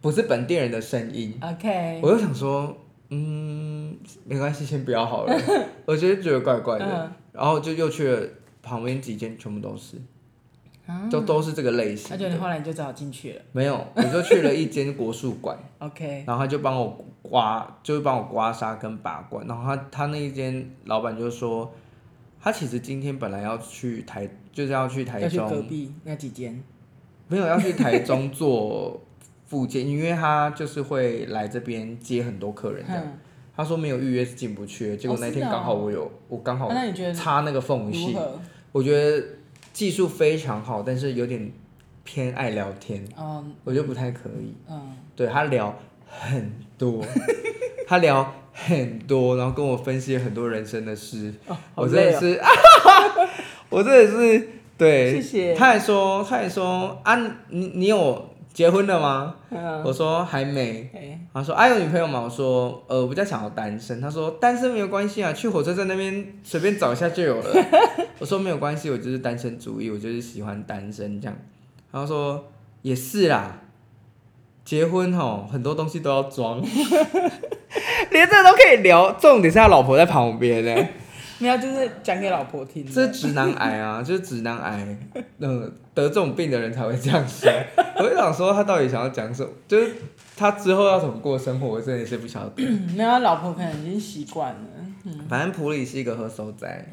[0.00, 2.76] 不是本地人的声音，OK，我就想说，
[3.08, 5.36] 嗯，没关系，先不要好了，
[5.84, 8.28] 我就觉得怪怪的，嗯、然后就又去了
[8.62, 9.96] 旁边几间，全部都是。
[11.10, 12.08] 就都是这个类型。
[12.10, 13.42] 那就你后来你就只好进去了。
[13.52, 15.58] 没有，我就去了一间国术馆。
[15.80, 16.24] OK。
[16.26, 19.46] 然后他就帮我刮，就是帮我刮痧跟拔罐。
[19.46, 21.70] 然后他他那一间老板就说，
[22.40, 25.48] 他其实今天本来要去台，就是要去台中。
[25.48, 26.62] 隔壁那几间。
[27.28, 28.98] 没有要去台中做
[29.46, 33.02] 复健，因为他就是会来这边接很多客人这样。
[33.04, 33.18] 嗯、
[33.54, 36.70] 他说没有预约是进不去，结果那天刚好我有，哦哦、我刚好
[37.14, 38.16] 插那个缝隙。
[38.72, 39.26] 我觉得。
[39.78, 41.52] 技术非常好，但是有点
[42.02, 44.52] 偏爱聊天，嗯、我就不太可以。
[44.68, 45.72] 嗯、对他聊
[46.04, 47.00] 很多，
[47.86, 51.32] 他聊很多，然后跟我分析很多人生的事。
[51.46, 52.40] 哦哦、我真的是，
[53.70, 55.12] 我真的是，对。
[55.12, 55.54] 谢谢。
[55.54, 57.14] 他还说，他还说啊，
[57.50, 58.27] 你你有
[58.58, 59.36] 结婚了吗？
[59.50, 60.90] 嗯、我说还没。
[60.92, 62.20] 嘿他说啊，有女朋友吗？
[62.20, 64.00] 我说呃，我比较想要单身。
[64.00, 67.64] 他说单身没有关系啊，去火车站那边随便找一下就有了。
[68.18, 71.36] 我说没有关系，我就是单身主义，我就是喜欢单身这样。
[71.92, 72.46] 然后说
[72.82, 73.60] 也是啦，
[74.64, 76.60] 结婚吼很多东西都要装，
[78.10, 79.12] 连这都可以聊。
[79.12, 80.88] 重点是他老婆在旁边呢。
[81.38, 82.84] 没有，就是讲给老婆听。
[82.84, 84.96] 这是直男癌啊， 就是直男癌，
[85.38, 87.52] 嗯，得这种病的人才会这样想。
[87.96, 89.92] 我就想说他到底想要讲什么，就是
[90.36, 92.62] 他之后要怎么过生活，我真的是不晓得。
[92.96, 94.60] 没有，他老婆可能已经习惯了。
[95.26, 96.86] 反正普里是一个喝手仔，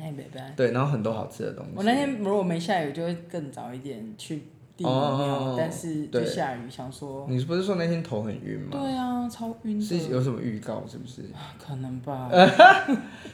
[0.56, 1.72] 对，然后很多好吃的东西。
[1.76, 4.44] 我那天如果没下雨，就会更早一点去
[4.78, 5.00] 地有没有？
[5.00, 8.70] 哦、但是就下雨，想说你不是说那天头很晕吗？
[8.72, 9.82] 对啊，超晕。
[9.82, 10.84] 是有什么预告？
[10.88, 11.24] 是不是？
[11.58, 12.30] 可能吧。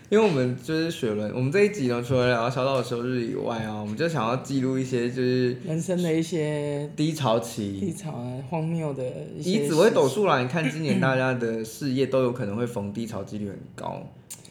[0.10, 9.04] 因为我们就是雪伦，我们这一集呢，除了聊小岛的休日以外啊，我们就想要记录一些就是人生的一些低潮期、低潮啊，荒谬的。
[9.38, 14.02] 以紫微斗数来看，今年大家的事业都有可能会逢低潮几率很高，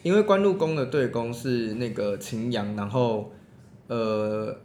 [0.03, 3.31] 因为官禄宫的对宫是那个擎羊，然后
[3.87, 4.55] 呃。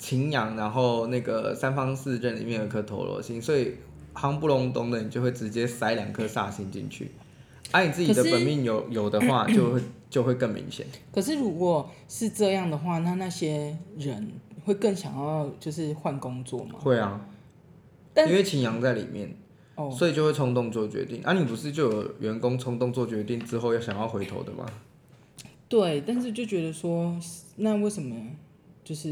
[0.00, 3.74] 擎羊，然后那个三方四正里面有一颗陀罗星，所以
[4.14, 7.10] 夯不隆咚的，你就会直接塞两颗煞星进去。
[7.70, 10.86] 而、啊、你自己的本命有有的话，就会 就会更明显。
[11.12, 14.32] 可是如果是这样的话，那那些人
[14.64, 16.78] 会更想要就是换工作吗？
[16.80, 17.20] 会啊，
[18.16, 19.36] 因为擎羊在里面，
[19.74, 21.22] 哦，所以就会冲动做决定。
[21.22, 24.64] 啊，你不是就有员工冲动做决定之后要想要回头的吗？
[25.68, 27.14] 对，但是就觉得说，
[27.56, 28.16] 那为什么？
[28.90, 29.08] 就是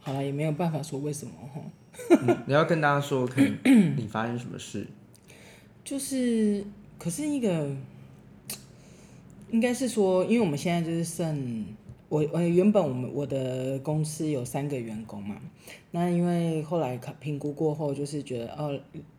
[0.00, 1.60] 好了，也没有办法说为什么哈、
[2.26, 2.36] 嗯。
[2.48, 4.84] 你要跟大家说，可能你发生什么事？
[5.84, 6.64] 就是，
[6.98, 7.70] 可是一个，
[9.52, 11.64] 应该是说，因为我们现在就是剩
[12.08, 15.36] 我，我原本我们我的公司有三个员工嘛，
[15.92, 18.76] 那因为后来考评估过后，就是觉得哦，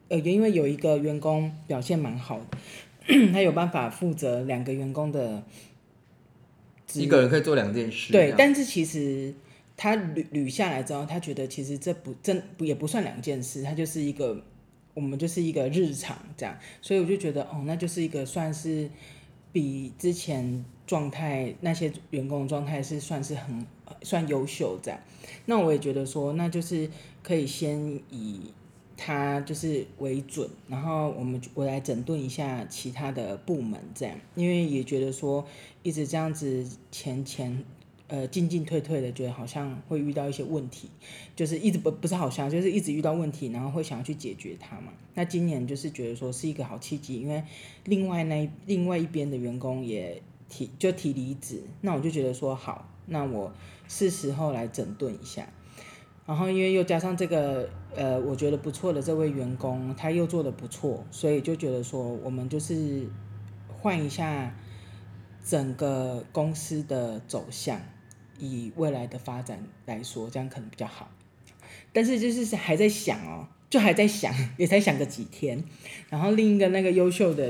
[0.09, 5.41] 呃，因为有一个员工表现蛮好的， 他有办法负责两个员工的，
[6.95, 8.11] 一个人可以做两件事。
[8.11, 9.33] 对，但是其实。
[9.77, 14.41] 他捋捋下来之后，他觉得其实这不真也不算两件事，他就是一个
[14.93, 18.89] 我们就是一个日常这样，所以我就觉得哦，那就是一个算是
[19.51, 23.65] 比之前状态那些员工状态是算是很
[24.01, 24.99] 算优秀这样。
[25.45, 26.89] 那我也觉得说，那就是
[27.21, 28.53] 可以先以
[28.95, 35.45] 他就是为准，然后我们我来整顿一下其他的部门这样，因为也觉得说
[35.83, 37.61] 一直这样子前前。
[38.07, 40.89] 呃，进进退退的，觉得好像会遇到一些问题，
[41.35, 44.93] 就是一直不不是好像，就是一直遇到问题，然后会想要去解决它嘛。
[45.15, 47.43] 那今年就是觉得说是一个好契机，因为
[47.85, 53.51] 另外那另外一边的员工也提就提离职，那我就觉得说好，那我
[53.87, 55.47] 是时候来整顿一下。
[56.27, 63.07] 然后因为又加上这个呃，我觉得不错的这位员工，他又做的不错，所以就觉得说我们就是
[63.67, 64.55] 换一下
[65.43, 67.81] 整个公司的走向。
[68.39, 71.09] 以未来的发展来说，这样可能比较好。
[71.91, 75.63] 但是就是还在想哦，就还在想，也才想个几天。
[76.09, 77.45] 然后另一个那个优秀的，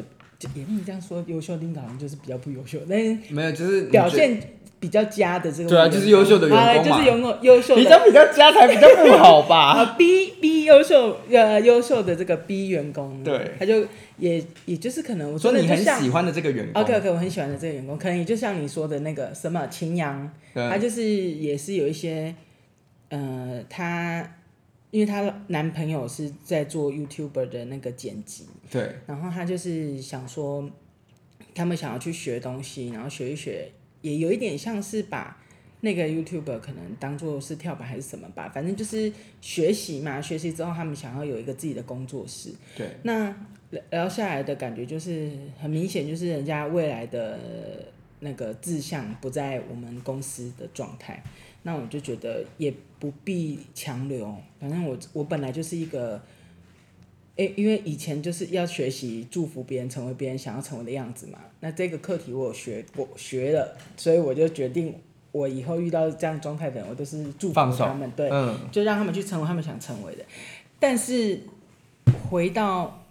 [0.54, 4.39] 也不能这样说，优秀的好像就是比较不优秀，但是没有，就是表现
[4.86, 5.69] 比较佳的这个。
[5.69, 6.98] 对啊，就是优秀的员工嘛。
[6.98, 7.82] 就是有优秀的。
[7.82, 9.71] 比较比较佳才比较不好吧？
[9.82, 13.84] 啊，B B 优秀呃优秀的这个 B 员工，对，他就。
[14.17, 22.34] 也也就是可能我说，你很喜欢的这个员工，OK OK，我很喜欢的这个员工，可能也就像你说的那个什么秦阳，他就是也是有一些，
[23.10, 24.26] 呃，他
[24.91, 30.63] 因为她男朋友是在做 YouTuber 的那个剪辑，对，然后他就是想说，
[31.54, 33.69] 他们想要去学东西，然后学一学，
[34.06, 35.38] 也有一点像是把
[35.82, 43.36] 那个 YouTuber 可能当做是跳板还是什么吧，反正就是学习嘛，学习之后他们想要有一个自己的工作室，对，那。
[43.91, 47.38] 聊下来的感觉就是很明显，就是人家未来的
[48.22, 51.22] 那个志向不在我们公司的状态，
[51.63, 54.34] 那我就觉得也不必强留。
[54.62, 56.22] 反正我我本来就是一个，
[57.38, 61.39] 诶，因为以前就是要学习祝福别人成为别人想要成为的样子嘛。
[61.60, 64.95] 那这个课题我有学，我学了，所以我就决定，
[65.32, 70.24] 我以后遇到这样状态的人，我都是祝福他们，对，嗯，就让他们去成为他们想成为的。
[70.80, 71.41] 但是
[72.30, 73.02] 回到。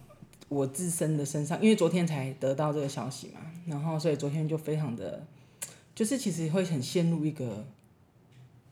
[0.50, 5.26] 我自身的身上，因为昨天才得到这个消息嘛，然后所以昨天就非常的，
[5.94, 7.64] 就是其实会很陷入一个，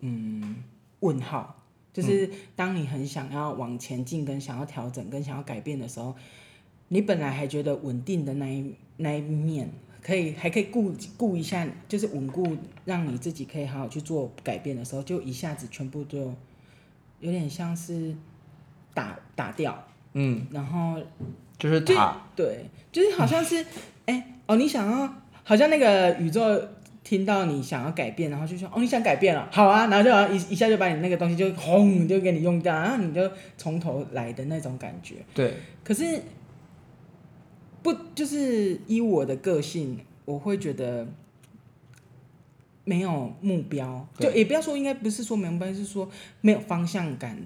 [0.00, 0.56] 嗯，
[1.00, 1.61] 问号。
[1.92, 6.14] 就是当你很想要往前进，跟想要调整，跟想要改变的时候，
[6.88, 9.70] 你本来还觉得稳定的那一那一面，
[10.02, 16.34] 可以还可以顾顾一下，就是稳固，让你自己可以好好去做改变的时候，就一下子全部就
[17.20, 18.14] 有点像是
[18.94, 21.00] 打打掉，嗯，然后。
[21.58, 23.64] 就是他，对，就是好像是，
[24.06, 25.14] 哎、欸，哦，你想要，
[25.44, 26.40] 好像那个宇宙
[27.04, 35.16] 听到你想要改变，然后就说，哦，你想改变了，好啊，然后就一一下就把你那个东西就轰就给你用掉，然后你就从头来的那种感觉。
[35.34, 36.22] 对，可是
[37.82, 41.06] 不就是以我的个性，我会觉得。
[42.84, 47.38] 没有目标，就也不要说，应该不是说没有目标，是说没有方向感，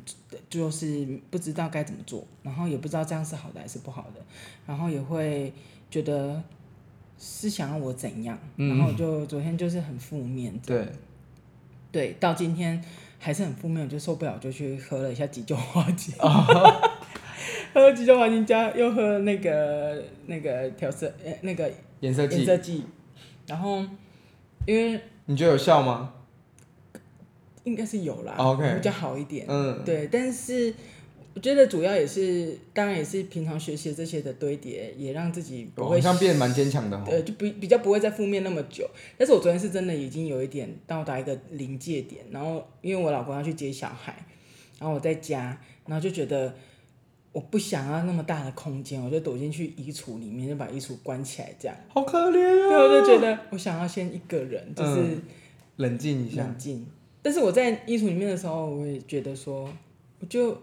[0.48, 4.24] 就是不知道该怎么做，然后也不知道这样是好的还是不好的，
[4.66, 5.52] 然后也会
[5.90, 6.42] 觉得
[7.18, 10.86] 是想要我怎样，嗯、然后就昨天就是很负面，对，
[11.90, 12.82] 对，到今天
[13.18, 16.14] 还是很负面，我就受不了，就去喝了一下急救花精。
[17.74, 22.84] 喝急救花精加又喝那个那个调色呃那个颜色剂，颜色剂，
[23.46, 23.84] 然后
[24.66, 26.14] 因为你觉得有效吗？
[27.64, 29.44] 应该是有啦，OK，比较好一点。
[29.48, 30.72] 嗯，对，但是
[31.36, 36.96] 我觉得主要也是，当然也是平常学习这些的堆叠，也让自己不会好像变得蛮坚强的。
[37.04, 38.88] 呃，就比比较不会再负面那么久。
[39.18, 44.16] 但是我昨天是真的已经有一点到达一个临界点，然后因为我老公要去接小孩，
[44.78, 46.54] 然后我在家，然后就觉得
[47.32, 51.76] 我不想要那么大的空间，我就躲进去衣橱里面，就把衣橱关起来，这样。
[51.88, 52.68] 好可怜啊！
[52.70, 55.22] 对，我就觉得我想要先一个人，就是、嗯、
[55.76, 56.86] 冷静一下，冷静。
[57.20, 59.68] 但是我在衣橱里面的时候，我也觉得说，
[60.20, 60.56] 我就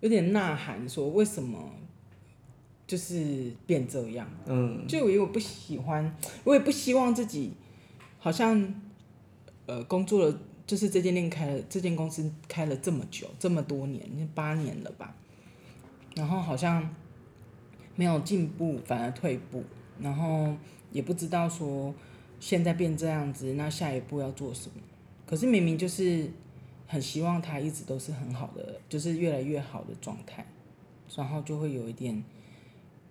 [0.00, 1.72] 有点呐喊说，为什么
[2.86, 4.28] 就是变这样？
[4.46, 7.52] 嗯，就因为我不喜欢，我也不希望自己
[8.18, 8.74] 好像
[9.66, 15.14] 呃工作了，就是这间店开了，这间公司开了这么久，这么多年，八年了吧，
[16.16, 16.94] 然后好像
[17.94, 19.62] 没有进步，反而退步，
[20.00, 20.54] 然后
[20.92, 21.94] 也不知道说
[22.40, 24.82] 现在变这样子，那下一步要做什么？
[25.26, 26.28] 可是明明就是
[26.90, 30.44] 很希望他一直都是很好的，就是越来越好的状态，
[31.14, 32.20] 然后就会有一点，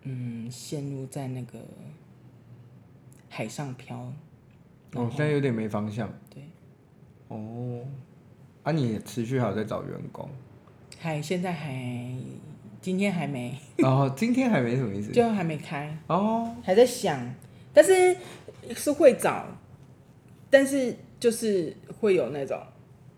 [0.01, 1.59] 嗯，陷入在那个
[3.29, 4.11] 海上漂。
[4.95, 6.11] 哦，现在有点没方向。
[6.29, 6.43] 对。
[7.29, 7.85] 哦。
[8.63, 10.29] 啊，你持续还有在找员工？
[10.99, 12.13] 还现在还，
[12.81, 13.57] 今天还没。
[13.77, 15.11] 哦，今天还没什么意思。
[15.15, 15.97] 就还没开。
[16.07, 16.53] 哦。
[16.61, 17.33] 还在想，
[17.73, 18.17] 但是
[18.75, 19.47] 是会找，
[20.49, 20.97] 但是。
[21.19, 22.57] 就是会有那种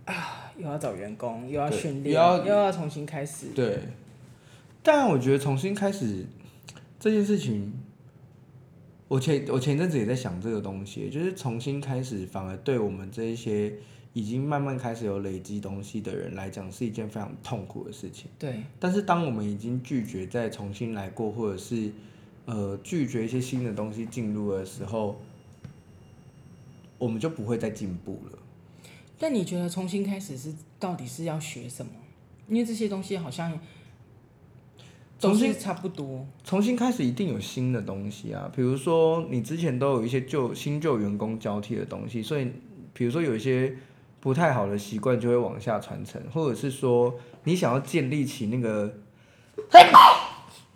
[0.06, 3.48] 啊，又要找员工，又要训练，又要重新开始。
[3.56, 3.80] 对，
[4.82, 6.26] 但我觉得重新开始
[7.00, 7.74] 这件事情，
[9.08, 13.74] 我前我前阵子也在想这个东西，就是重新开始，反而对我们这一些
[14.14, 18.30] 已经慢慢开始有累积东西的人来讲，是一件非常痛苦的事情。
[18.40, 18.62] 对。
[18.80, 21.92] 但是当我们已经拒绝再重新来过，或者是
[22.46, 25.22] 呃拒绝一些新的东西进入的时候。
[26.98, 28.38] 我们就不会再进步了。
[29.22, 31.92] 但你觉得重新开始是到底是要学什么？
[32.48, 33.60] 因为这些东西好像
[35.20, 36.26] 都是差不多。
[36.44, 42.52] 重新开始一定有新的东西啊，比如说你之前都有一些旧新旧员工交替的东西，所以
[42.94, 43.78] 比如说有一些
[44.20, 47.14] 不太好的习惯就会往下传承，或者是说
[47.44, 48.92] 你想要建立起那个。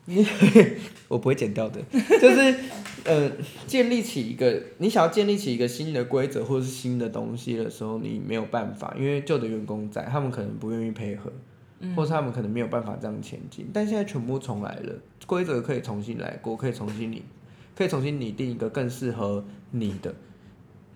[0.06, 0.26] 你
[1.08, 1.82] 我不会剪掉的，
[2.22, 2.56] 就是
[3.04, 3.32] 呃，
[3.66, 11.32] 建立起一个你想要建立起一个新的规则或者是新的东西的时候，你没有办法，因为旧的员工在，他们可能不愿意配合，
[11.96, 13.68] 或者他们可能没有办法这样前进。
[13.74, 14.94] 但现在全部重来了，
[15.26, 17.24] 规则可以重新来过，可以重新拟，
[17.76, 20.14] 可以重新拟定一个更适合你的，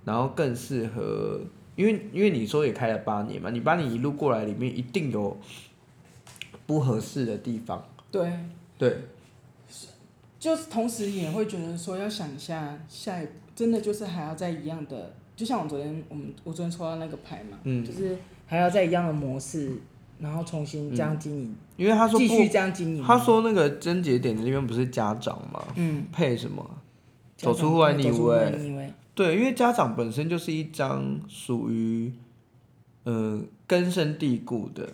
[0.06, 1.42] 然后更适合，
[1.76, 5.36] 因为因为你说也开了八年嘛，你把你一路过来里面一定有
[6.68, 8.32] 不合适的地方，对。
[8.80, 8.98] 对，
[10.40, 18.18] 就是同时也会觉得说要想一下下一步，真的就是还要在一样的，就像我昨天我们我昨天抽到那个牌嘛，嗯，就是
[18.48, 19.74] 还要在一样的模式，
[20.18, 26.66] 然后重新这样经营，因为他说继续这样经营，他说那个症结点的那边不是家长嘛，嗯，配什么？
[27.36, 32.14] 走出户外逆位，对，因为家长本身就是一张属于，
[33.04, 34.88] 呃，根深蒂固的，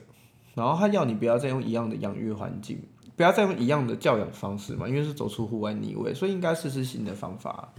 [0.54, 2.80] 然后他要你不要再用一样的养育环境。
[3.16, 7.74] 不要再用一样的教养方式嘛，因为是走出户外逆位，所以应该试试新的方法。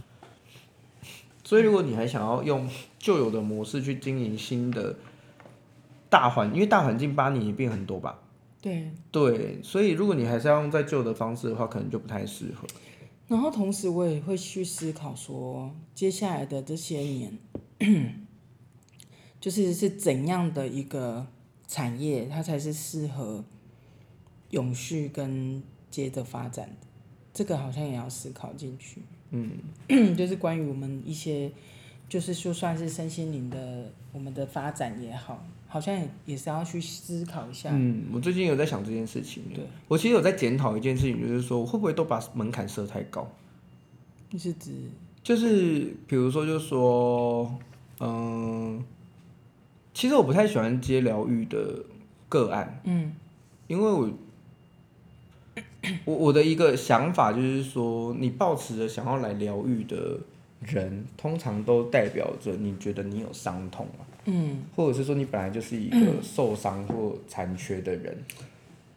[1.43, 2.67] 所以如果你还想要用
[2.99, 4.97] 旧有的模式去经营新的
[6.09, 8.19] 大环，因为大环境八年也变很多吧？
[8.59, 12.67] 对对，所以如果你还是要用在旧的方式的话，可能就不太适合。
[13.27, 17.37] 然后同时我也会去思考说，接下来的这些年，
[19.39, 21.27] 就是是怎样的一个
[21.67, 23.45] 产业，它才是适合。
[24.51, 26.69] 永续跟接着发展，
[27.33, 29.01] 这个好像也要思考进去。
[29.31, 29.51] 嗯，
[30.15, 31.51] 就是关于我们一些，
[32.07, 37.69] 就是就算是身心灵的，我们的发展也好，好像也也是要去思考一下。
[37.73, 39.43] 嗯，我最近有在想这件事情。
[39.53, 43.27] 对，我其实有在检讨一件事情，就是说我会不会都把门槛设太高？
[44.29, 44.71] 你是指？
[45.21, 47.53] 就是比如说，就是说，
[47.99, 48.81] 嗯，
[49.93, 51.83] 其实我不太喜欢接疗愈的
[52.29, 52.81] 个案。
[52.85, 53.13] 嗯，
[53.67, 54.09] 因为我。
[56.05, 60.17] 我我的一个想法就是说，你抱持着想要来疗愈的
[60.61, 68.17] 人，通常都代表着你觉得你有伤痛嘛，嗯，或者是说你本来就是一个受伤或残缺的人。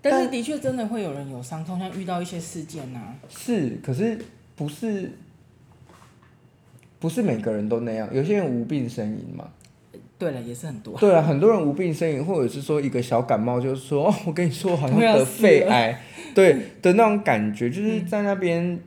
[0.03, 3.14] 但是的确真的会有人有伤痛，像遇到一些事件呐、啊。
[3.28, 4.18] 是，可是
[4.57, 5.12] 不是
[6.99, 9.51] 不是每个人都那样，有些人无病呻吟嘛。
[10.21, 10.97] 对了，也是很多。
[10.99, 16.01] 对啊，很多人无病呻吟，或者是说一个小感冒，就是说哦， 我跟你说，好像得肺癌，
[16.35, 16.53] 对
[16.83, 18.79] 的那种感觉，就是在那边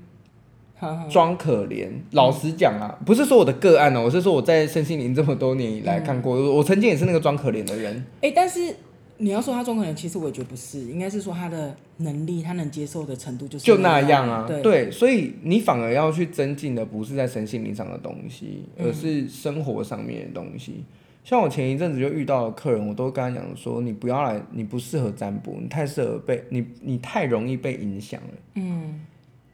[1.09, 1.87] 装可怜。
[1.87, 7.95] 嗯、老实讲啊，不是说我的个案哦，我是说我在身心灵这么多年以来看过，嗯、我曾经也是那个装可怜的人。
[8.21, 8.73] 哎、欸，但是。
[9.19, 14.43] 你要说他装可怜，其实我也觉得不是，应该是说他的能力，他能接受的程度就是就那样啊。
[14.45, 20.77] 对，对，所以你反而要去增进的不是在身心灵上的东西，而是生活上面的东西。
[20.79, 20.85] 嗯、
[21.23, 28.33] 像我前一阵子就遇到了客人，我都跟他讲说，你不要来，你不适合占卜，你太适合被你，你太容易被影响了。
[28.55, 29.01] 嗯。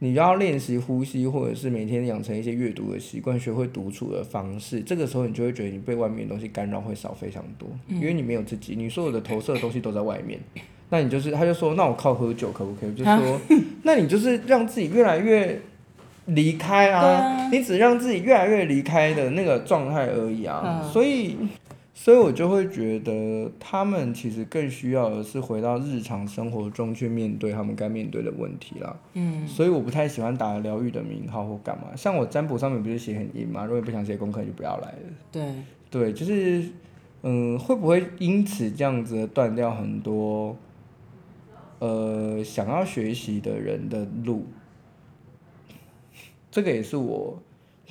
[0.02, 4.80] 你要练习呼吸，或者是每天养成一些阅读的习惯，学会独处的方式。
[4.80, 10.40] 这个时候，你就会觉得你被外面的东西干扰会少非常多，因为你没有自己，你所有的投射的东西都在外面。
[10.88, 12.88] 那你就是，他就说，那我靠喝酒可不可以？
[12.88, 13.38] 我就说，
[13.84, 15.60] 那你就是让自己越来越
[16.24, 21.36] 离开啊，你只让自己越来越离开的那个状态而已啊，所以。
[22.02, 28.96] 所以我就会觉得，他们其实更需要的是回到日常生活中去面对他们该面对的问题啦。
[29.12, 29.46] 嗯。
[29.46, 31.94] 所以我不太喜欢打疗愈的名号或干嘛。
[31.94, 33.66] 像我占卜上面不是写很阴嘛？
[33.66, 34.98] 如果不想写功课，就不要来了。
[35.30, 35.52] 对。
[35.90, 36.70] 对，就是，
[37.22, 40.56] 嗯，会不会因此这样子断掉很多，
[41.80, 44.46] 呃，想要学习的人的路？
[46.50, 47.42] 这个也是我。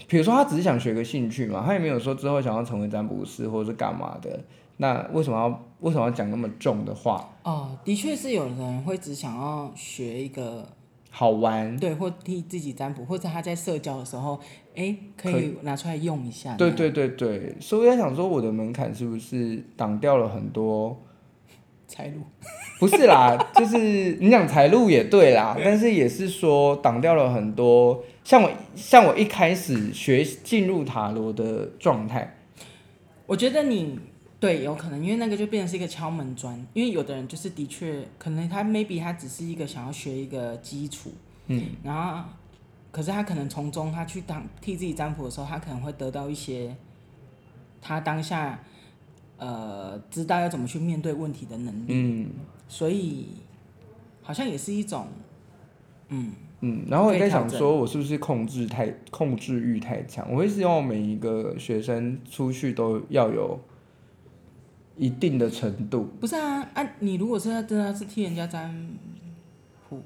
[0.07, 4.39] 比如说，他只是想学个兴趣嘛，他也没有说之后想要成为占卜师或者是干嘛的。
[4.77, 7.29] 那为什么要为什么要讲那么重的话？
[7.43, 10.65] 哦，的确是有人会只想要学一个
[11.09, 14.39] 好玩，对，或替自己占卜，或者他在社交的时候，
[14.75, 16.55] 哎，可以拿出来用一下。
[16.55, 20.97] 对对对对，所以我在想说，我的门槛是不是挡掉了很多
[21.89, 22.21] 财路？
[22.79, 23.77] 不是啦，就是
[24.21, 28.01] 你讲财路也对啦，但是也是说挡掉了很多。
[28.23, 32.37] 像我像我一开始学进入塔罗的状态，
[33.25, 33.99] 我觉得你
[34.39, 36.55] 对有可能，因为那个就变成是一个敲门砖。
[36.73, 41.11] 因为有的人就是的确可能他 maybe 他只是一个想要学一个基础，
[41.47, 42.23] 嗯，然后
[42.91, 46.73] 可是他可能从中他去当替自己占卜的时候，他可能会得到一些
[47.81, 48.59] 他当下
[49.39, 52.29] 呃知道要怎么去面对问题的能力，嗯，
[52.67, 53.29] 所以
[54.21, 55.07] 好像也是一种
[56.09, 56.31] 嗯。
[56.61, 60.29] 嗯，然后我在想说，我是不是控制太控制欲太强？
[60.29, 63.57] 我会希望每一个学生出去都要有
[64.97, 66.09] 一定的程度。
[66.19, 68.75] 不是啊，啊，你如果是要真的是替人家占
[69.87, 70.01] 卜，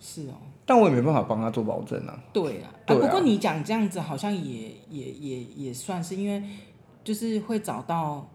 [0.00, 0.32] 是哦。
[0.64, 2.18] 但我也没办法帮他做保证啊。
[2.32, 6.42] 对啊，啊，不过你讲这样子好像也也也也算是，因为
[7.04, 8.28] 就是会找到。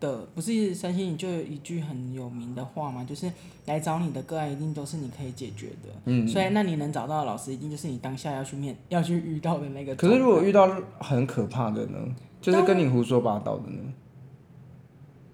[0.00, 3.02] 的不是身心灵就有一句很有名的话嘛？
[3.04, 3.30] 就是
[3.64, 5.88] 来找你的个案一定都是你可以解决的。
[6.04, 9.94] 嗯，所以那你能找到的老师，一定就是你当下要去面 要去遇到的那个。
[9.94, 10.68] 可是如果遇到
[10.98, 11.98] 很可怕的呢？
[12.42, 13.80] 就是跟你胡说八道的呢？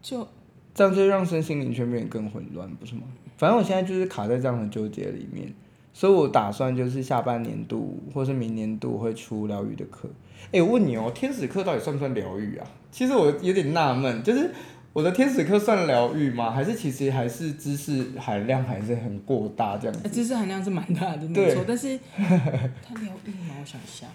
[0.01, 0.29] 就
[0.73, 3.03] 这样就让身心灵圈变得更混乱，不是吗？
[3.39, 5.53] 反正我现在就是卡在这样的纠结里面，
[5.93, 10.09] 所以我打算就是下半年度或是明年度会出疗愈的课。
[10.47, 12.67] 哎、欸，我问你哦、喔，天使课到底算不算疗愈啊？
[12.91, 14.51] 其实我有点纳闷，就是
[14.93, 16.51] 我的天使课算疗愈吗？
[16.51, 20.09] 还是其实还是知识含量还是很过大这样子？
[20.09, 21.65] 知识含量是蛮大的，没错。
[21.67, 23.55] 但是 它疗愈吗？
[23.61, 24.07] 我想下。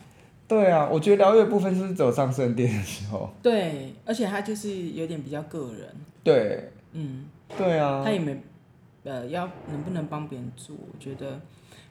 [0.47, 3.34] 对啊，我觉得疗愈的部分是走上圣殿的时候。
[3.41, 5.88] 对，而且它就是有点比较个人。
[6.23, 6.69] 对。
[6.91, 7.26] 嗯。
[7.57, 8.03] 对啊。
[8.03, 8.38] 他也没
[9.03, 11.39] 呃要能不能帮别人做，我觉得。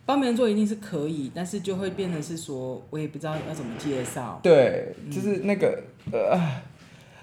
[0.07, 4.39] 帮别人做一定是可以，但是就会变成是说，我也不知道要怎么介绍。
[4.43, 5.83] 对，就是那个、
[6.13, 6.63] 嗯、呃，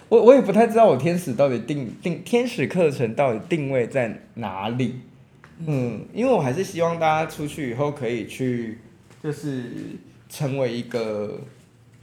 [0.09, 4.95] 我我也不太知道我天使到底定定天使课程到底定位在哪里。
[5.59, 8.79] 嗯，嗯，因为我还是希望大家出去以后可以去，
[9.21, 9.63] 就是
[10.27, 11.39] 成为一个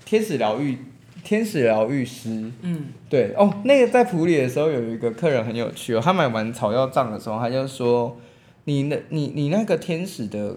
[0.05, 0.79] 天使疗愈
[1.25, 2.53] 天使疗愈师。
[2.63, 8.17] 嗯，对哦，那个在普里的时候有一个客人很有趣哦，他买完草药账的时候，他就说，
[8.67, 10.57] 你那你你那个天使的。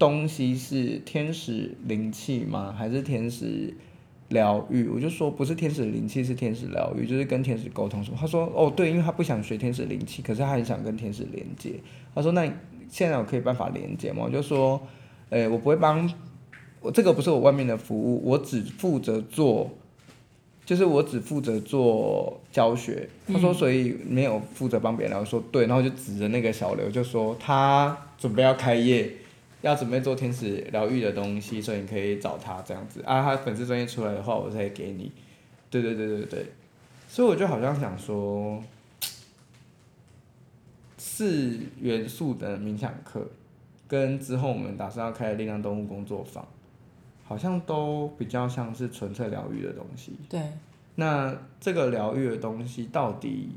[0.00, 2.74] 东西是天使灵气吗？
[2.76, 3.74] 还是天使
[4.28, 4.88] 疗愈？
[4.88, 8.16] 我就说不是天使灵气，是天使疗愈，就是跟天使沟通什么。
[8.18, 11.74] 他说哦对，因为他不想学天使灵气，可是他很想跟天使连接。
[12.14, 12.50] 他说那
[12.88, 14.22] 现在我可以办法连接吗？
[14.24, 14.80] 我就说，
[15.28, 16.10] 诶，我不会帮，
[16.80, 19.70] 我这个不是我外面的服务，我只负责做，
[20.64, 23.06] 就是我只负责做教学。
[23.28, 25.18] 他说所以没有负责帮别人。
[25.18, 29.12] 我说对，然后就指着那个小刘就说他准备要开业。
[29.62, 33.22] 要准备做天使疗愈的东西，所以你可以找他这样子啊。
[33.22, 35.12] 他粉丝专业出来的话，我再给你。
[35.70, 36.46] 对对对对对，
[37.08, 38.62] 所以我就好像想说，
[40.98, 43.26] 四元素的冥想课，
[43.86, 46.46] 跟之后我们打算要开的力量动物工作坊，
[47.24, 50.12] 好像都比较像是纯粹疗愈的东西。
[50.28, 50.40] 对。
[50.96, 53.50] 那这个疗愈的东西到底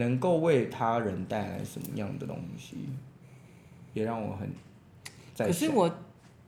[0.00, 2.76] 能够为他人带来什么样的东西，
[3.94, 4.50] 也让我很
[5.34, 5.46] 在。
[5.46, 5.94] 可是我，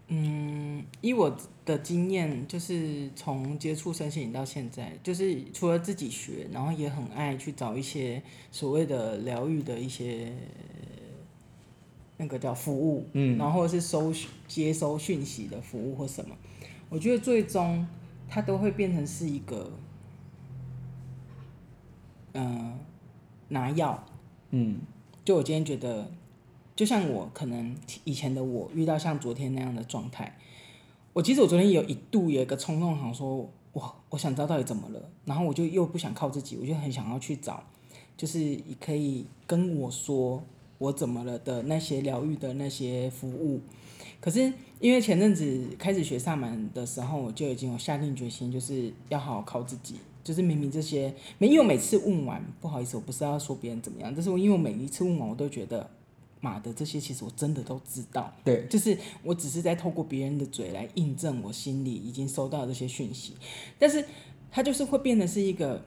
[0.08, 10.32] 嗯，以我的经验，就是从接触身心灵到现在，就是除了自己学，然后也很爱去找一些所谓的疗愈的一些。
[12.18, 14.12] 那个叫服务，嗯，然后是收
[14.46, 16.36] 接收讯息的服务或什么，
[16.88, 17.84] 我觉得最终
[18.28, 19.68] 它都会变成是一个，
[22.34, 22.78] 嗯、呃，
[23.52, 24.04] 拿药，
[24.50, 24.80] 嗯，
[25.24, 26.10] 就我今天觉得，
[26.76, 27.74] 就像我可能
[28.04, 30.36] 以前的我遇到像昨天那样的状态，
[31.12, 37.62] 我其实我昨天有一度有一个冲动，想说，哇，我想知道到底怎么了，然后我就又不想靠自己，我就很想要去找，
[38.16, 40.42] 就是可以跟我说。
[40.78, 43.60] 我怎么了的那些疗愈的那些服务，
[44.20, 49.94] 可是因为前阵子开始学萨满的时候，我就已经有下定决心，就是要好好靠自己。
[50.22, 55.88] 就是明明这些，没因为我每次问完，不好意思，我不是要说别人怎么样，但是我因为我每一次问完，我都觉得，
[56.40, 58.32] 妈的，这些其实我真的都知道。
[58.44, 63.34] 对，就是我只是在透过别人的嘴来印证我心里已经收到这些讯息，
[63.78, 64.04] 但是
[64.50, 65.82] 它就是会变得是一个。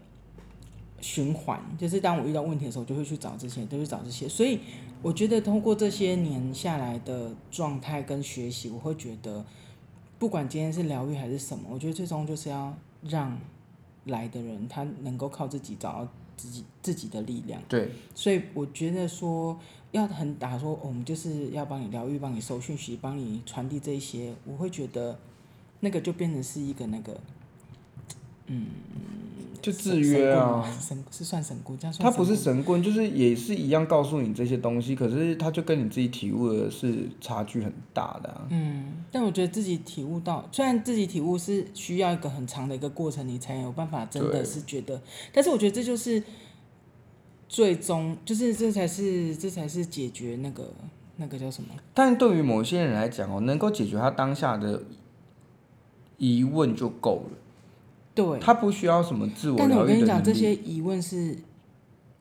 [1.01, 4.27] 循环就是当我遇到问题的时候，我就会去找这些，都去找这些。
[4.27, 4.59] 所以
[5.03, 9.45] 我觉得通过这些年下来的状态跟学习，我会觉得，
[10.17, 13.37] 不管今天是疗愈还是什么，我觉得最终就是要让
[14.05, 17.61] 来的人他能够靠自己找到自己自己的力量。
[17.67, 19.57] 对，所以我觉得说
[19.91, 25.17] 要很打说，我们就是要帮你疗愈，帮你收讯息，帮你传递这些，我会觉得
[25.79, 27.19] 那个就变成是一个那个，
[28.47, 28.65] 嗯。
[29.61, 32.07] 就制约啊，神是算神棍，这样算。
[32.07, 38.45] 他不是神棍，就是也是一样告诉你这些东西，可是他就跟你自己体悟的是差距很大的啊。
[38.51, 45.01] 嗯，但我觉得自己体悟到，虽然自己体悟是需要一个很长的一个过程，你才有办法真的是觉得。
[45.33, 46.21] 但是我觉得这就是
[47.49, 50.71] 最终，就是这才是这才是解决那个
[51.15, 51.69] 那个叫什么？
[51.91, 54.83] 但对于某些人来讲哦，能够解决他当下的
[56.19, 57.37] 疑问就够了。
[58.15, 59.57] 对，他不需要什么自我。
[59.59, 61.37] 但我跟你讲，这些疑问是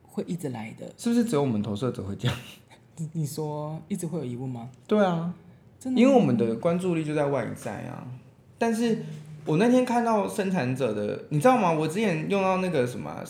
[0.03, 0.93] 会一直来的。
[0.99, 2.37] 是不是只有我们投射者会这样？
[2.99, 4.69] 你你说一直会有疑问吗？
[4.87, 5.33] 对啊，
[5.79, 8.07] 真的，因为我们的关注力就在外在啊。
[8.59, 9.05] 但是
[9.47, 11.73] 我那天看到生产者的，你知道吗？
[11.73, 13.23] 我之前用到那个什么。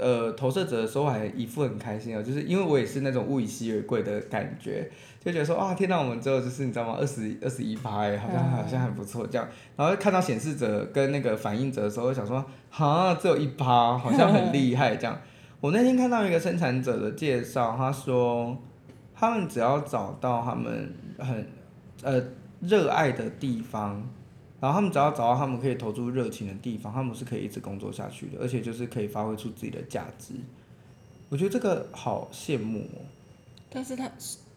[0.00, 4.90] 呃，投射者的时候还一副很开心哦，就是因为我也是那种物以稀为贵的感觉，
[5.22, 6.96] 就觉得说啊，听到我们之后就是你知道吗？
[6.98, 9.46] 二十二十一趴，好像好像很不错这样。
[9.76, 15.18] 然后看到显示者跟那个反应者的时候，想说啊，只有一趴，好像很厉害这样。
[15.60, 18.56] 我那天看到一个生产者的介绍，他说
[19.14, 21.46] 他们只要找到他们很
[22.02, 22.22] 呃
[22.60, 24.08] 热爱的地方。
[24.60, 30.34] 然后他们只要找到他们可以投注热情的地方，他们是可以一直工作下去的，而且就是可以发挥出自己的价值。
[31.30, 33.00] 我觉得这个好羡慕哦。
[33.70, 34.10] 但是他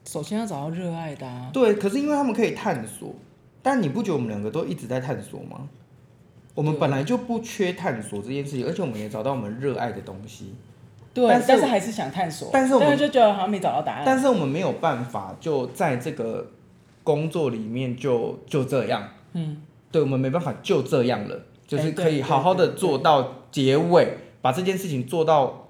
[0.05, 1.49] 首先要找到热爱的啊。
[1.53, 3.15] 对，可是因为他们可以探索，
[3.61, 5.69] 但你不觉得我们两个都一直在探索吗？
[6.55, 10.53] 我们本来就不缺探索这件事情，而且我们也找到我们热爱的东西。
[11.13, 14.03] 对，但是，但是还是想探索，但是我们就觉得好像没找到答案。
[14.05, 16.51] 但是我们没有办法就在这个
[17.03, 19.09] 工作里面就就这样。
[19.33, 19.61] 嗯。
[19.93, 25.69] 对，我们没办法就这样了，就是可以好好的做到结尾，把这件事情做到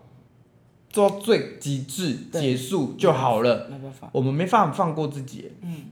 [0.89, 3.67] 做到最极致结束就好了。
[3.69, 5.51] 没办法，我们没办法放过自己。
[5.61, 5.87] 嗯，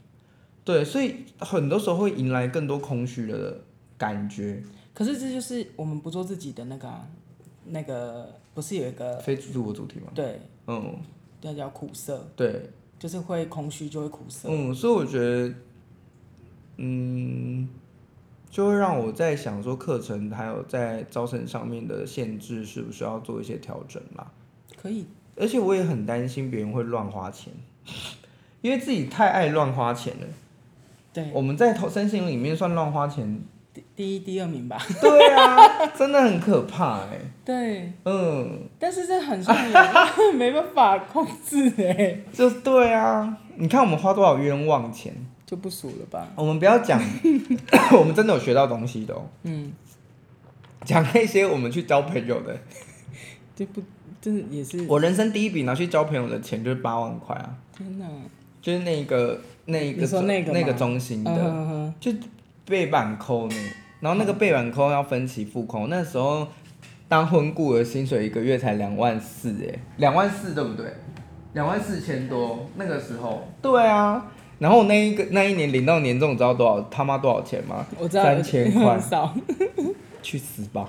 [0.63, 3.59] 对，所以很多时候会迎来更多空虚的
[3.97, 4.63] 感觉。
[4.93, 7.05] 可是这就是我们不做自己的那个、啊，
[7.65, 10.07] 那个不是有一个非自我主题吗？
[10.15, 10.95] 对，嗯，
[11.41, 12.25] 那叫苦涩。
[12.37, 14.47] 对，就是会空虚就会苦涩。
[14.49, 15.53] 嗯，所以我觉得，
[16.77, 17.67] 嗯。
[18.51, 24.27] 就会让我在想说，课程还有在招生上面的限制，是不是要做一些调整啦？
[24.79, 27.53] 可以，而且我也很担心别人会乱花钱，
[28.61, 30.27] 因为自己太爱乱花钱了。
[31.13, 33.41] 对，我们在投身心里面算乱花钱
[33.73, 34.77] 第第一、第二名吧。
[34.99, 37.31] 对啊，真的很可怕哎、欸。
[37.45, 39.55] 对，嗯，但是这很像
[40.35, 42.23] 没办法控制哎、欸。
[42.33, 45.13] 就对啊，你看我们花多少冤枉钱。
[45.51, 46.29] 就不数了吧。
[46.37, 46.97] 我们不要讲，
[47.99, 49.27] 我们真的有学到东西的哦。
[49.43, 49.73] 嗯。
[50.85, 52.57] 讲那些我们去交朋友的，
[53.55, 53.83] 就不，
[54.21, 54.83] 真的也是。
[54.87, 57.53] 我人生第一笔拿去交朋友的钱就是八万块啊！
[57.77, 58.07] 天哪！
[58.61, 62.11] 就是那个那个那个那个中心的，就
[62.65, 63.55] 背板扣呢。
[63.99, 66.47] 然后那个背板扣要分期付款，嗯、那时候
[67.07, 70.85] 当婚顾的薪水一个月才两万四，哎，两万四对不对？
[71.53, 73.47] 两万四千多那个时候。
[73.61, 74.31] 对啊。
[74.61, 77.83] 然后那一个那一年领到年终，你知道多少他妈多少钱吗？
[77.97, 79.33] 我知道三千块，少，
[80.21, 80.87] 去死吧！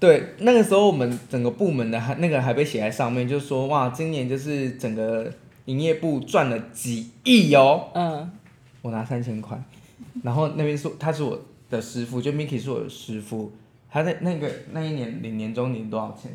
[0.00, 5.30] 对，那个时候我们整个部门的还那个还被写在上面，就说哇，今年就是整个
[5.66, 7.90] 营业部赚了几亿哦。
[7.92, 8.30] 嗯，
[8.80, 9.62] 我拿三千块，
[10.22, 11.38] 然后那边说他是我
[11.68, 13.52] 的师傅，就 Miki 是我的师傅，
[13.90, 16.32] 他在那个那一年领年终领多少钱？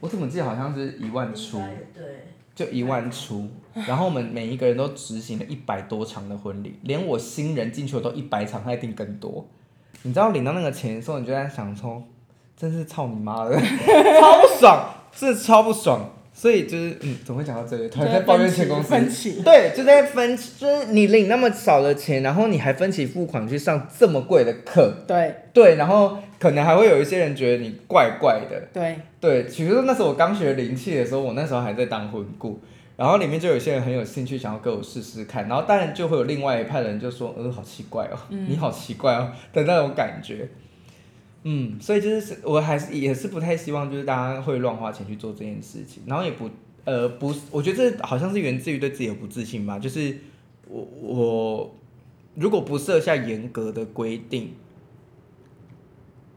[0.00, 1.60] 我怎么记得好像是一万出，
[2.54, 9.44] 就一万出，然后我们每一个人都执行了一百多场的婚礼，连我新人进去我都一百场，他一定更多。
[10.02, 12.02] 你知道领到那个钱的时候，你就在想说，
[12.56, 13.58] 真是操你妈的，
[14.20, 16.10] 超不爽，是超不爽。
[16.36, 17.88] 所以就是，嗯，怎么会讲到这里？
[17.88, 32.58] 突然在抱怨前公司，分期，对，就在分，就是你领那么少的钱，然后你还分期付款去上这么贵的课，对，对，然后可能还会有一些人觉得你怪怪的，对，对，比如说那时候我刚学灵气的时候，我那时候还在当婚顾，
[32.96, 40.48] 然后里面就有些人很有兴趣想要跟我试试看，然后当然就会有另外一派人就说，呃，好奇怪哦，嗯、你好奇怪哦的那种感觉。
[41.46, 46.48] 嗯，所以就是我还是也是不太希望，就是大家会乱花钱去做这件事情，然后也不
[46.86, 49.78] 呃不是，我觉得这好像是源自于对自己的不自信吧。
[49.78, 50.16] 就是
[50.66, 51.74] 我我
[52.34, 54.54] 如果不设下严格的规定，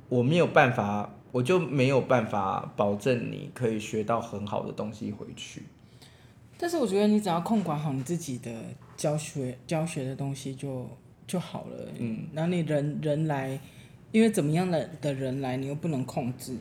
[0.10, 5.64] 我没有办法，我就没有办法保证你可以学到很好的东西回去。
[6.58, 8.52] 但是我觉得你只要控管好你自己的
[8.98, 10.86] 教学教学的东西就
[11.26, 11.88] 就好了。
[11.98, 13.58] 嗯，然后你人人来。
[14.12, 16.54] 因为怎么样的的人来，你又不能控制。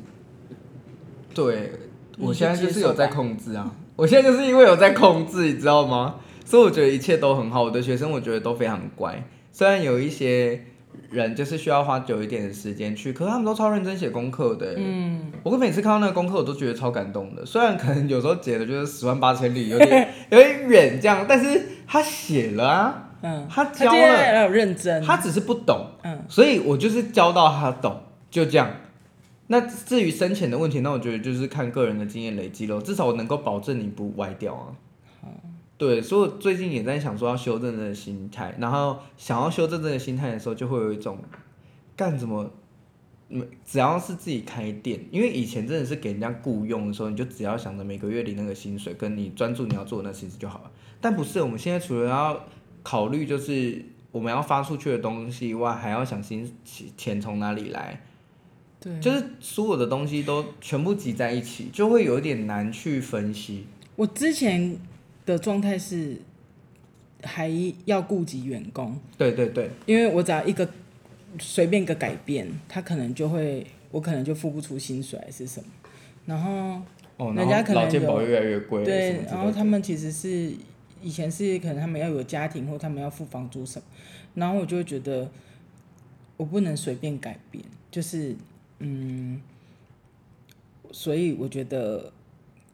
[1.34, 1.72] 对，
[2.18, 3.74] 我现在就是有在控制啊！
[3.96, 6.16] 我现在就是因为有在控制，你知道吗？
[6.44, 7.62] 所以我觉得一切都很好。
[7.62, 9.22] 我的学生我觉得都非常乖，
[9.52, 10.64] 虽然有一些
[11.10, 14.74] 人就是需要花久一点的时间去，可是他们都超认真写功课的。
[14.76, 17.44] 嗯，我每次看到那个功课，我都觉得超感动的。
[17.44, 23.05] 虽然可能有时候解的就是十万八千里，有点 有点远这样，但是他写了啊。
[23.28, 28.00] 嗯，他教了，认真，他只是不懂，嗯，所以我就是教到他懂，
[28.30, 28.70] 就这样。
[29.48, 32.80] 那至于深浅的问题，那我觉得就是看个人的经验累积咯。
[32.80, 34.66] 至少我能够保证你不歪掉啊。
[35.24, 35.30] 嗯，
[35.76, 41.18] 对，所以我最近也在想说要修正这个心态，然后想要修正这个心态的时候，就会有一种
[41.96, 42.48] 干什么，
[43.64, 50.70] 只要是自己开店，因为以前真的是给人家雇佣的时候，你就只要想着每个月领那个薪水，跟你专注你要做的那事情就好了。
[51.00, 52.44] 但不是，我们现在除了要
[52.86, 56.48] 考虑就是我们要发出去的东西以外，还要想钱
[56.96, 58.00] 钱从哪里来，
[58.78, 63.66] 对，就是所有的东西都全部挤在一起，就会有点难去分析。
[63.96, 64.78] 我之前
[65.24, 66.16] 的状态是
[67.24, 67.50] 还
[67.86, 70.68] 要顾及员工，对对对，因为我只要一个
[71.40, 75.66] 随便一个改变，他可能就会我可能就付不出薪水还是什么，
[76.24, 76.80] 然后
[77.16, 80.52] 哦，人家可能老健保越来越贵，对，然后他们其实是。
[81.06, 83.86] 以前是可能他们要有家庭，或他们要付房租什么，
[84.34, 85.30] 然后我就会觉得
[86.36, 88.34] 我不能随便改变，就是
[88.80, 89.40] 嗯，
[90.90, 92.12] 所以我觉得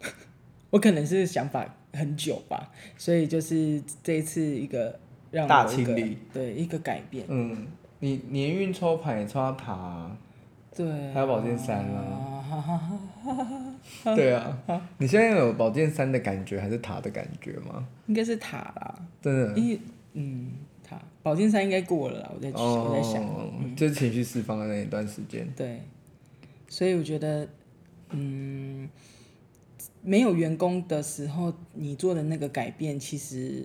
[0.71, 4.99] 我可能是想法很久吧，所以就是这一次一个
[5.31, 7.27] 让我一个大清理，对一个改变。
[7.29, 7.67] 嗯，
[8.01, 10.17] 你年运抽牌也抽到塔啊。
[10.75, 13.01] 对，还有宝剑三啊，
[14.17, 14.59] 对啊，
[14.99, 17.87] 你现在有宝剑三的感觉还是塔的感觉吗？
[18.07, 19.59] 应该是塔啦，真的。
[19.59, 19.81] 因为
[20.15, 20.53] 嗯，
[20.83, 23.23] 塔宝剑三应该过了啦，我在、哦、我在想，
[23.61, 25.47] 嗯、就是情绪释放的那一段时间。
[25.55, 25.83] 对，
[26.69, 27.47] 所以我觉得，
[28.11, 28.89] 嗯，
[30.03, 33.63] 没有员工的时候，你做的那个改变，其实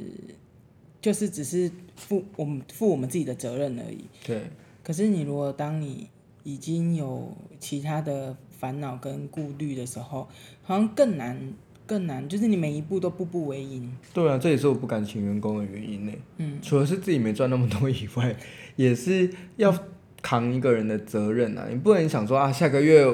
[1.02, 4.06] 就是只是负我们负我们自己的责任而已。
[4.26, 4.42] 对。
[4.84, 6.10] 可是你如果当你
[6.48, 10.26] 已经有其他的烦恼跟顾虑的时候，
[10.64, 11.38] 好像更难，
[11.86, 13.94] 更难，就是你每一步都步步为营。
[14.14, 16.14] 对啊，这也是我不敢请员工的原因呢。
[16.38, 18.34] 嗯，除了是自己没赚那么多以外，
[18.78, 19.78] 也是要
[20.22, 21.68] 扛一个人的责任啊！
[21.70, 23.06] 你不能想说啊，下个月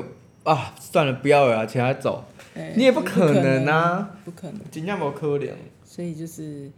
[0.43, 2.23] 啊，算了，不要了，请他走，
[2.53, 5.49] 欸、你也不可能啊，不可能，尽量不可能。
[5.83, 6.69] 所以就是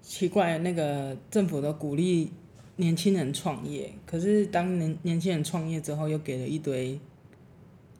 [0.00, 2.32] 奇怪，那个政府的鼓励。
[2.80, 6.96] 年轻人创业，可是当年年轻人创业之后，又给了一堆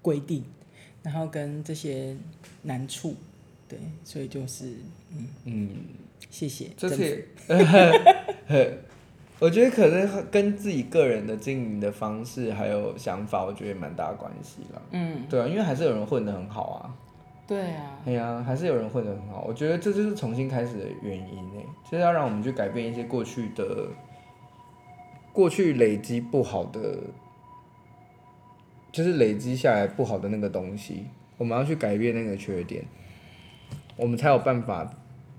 [0.00, 0.44] 规定，
[1.02, 2.16] 然后跟这些
[2.62, 3.16] 难处，
[3.68, 4.66] 对，所以就是
[5.10, 5.70] 嗯嗯，
[6.30, 6.70] 谢谢。
[6.76, 7.28] 这是，
[9.40, 14.82] 我觉得可能跟自己个人的经营的方式还有想法，我觉得蛮大关系了。
[14.92, 16.94] 嗯，对啊，因为还是有人混得很好啊。
[17.48, 17.98] 对啊。
[18.04, 19.44] 对啊，还是有人混得很好。
[19.48, 21.60] 我觉得这就是重新开始的原因呢，
[21.90, 23.88] 就是要让我们去改变一些过去的。
[25.38, 26.98] 过去累积不好的，
[28.90, 31.04] 就是累积下来不好的那个东西，
[31.36, 32.84] 我们要去改变那个缺点，
[33.96, 34.92] 我们才有办法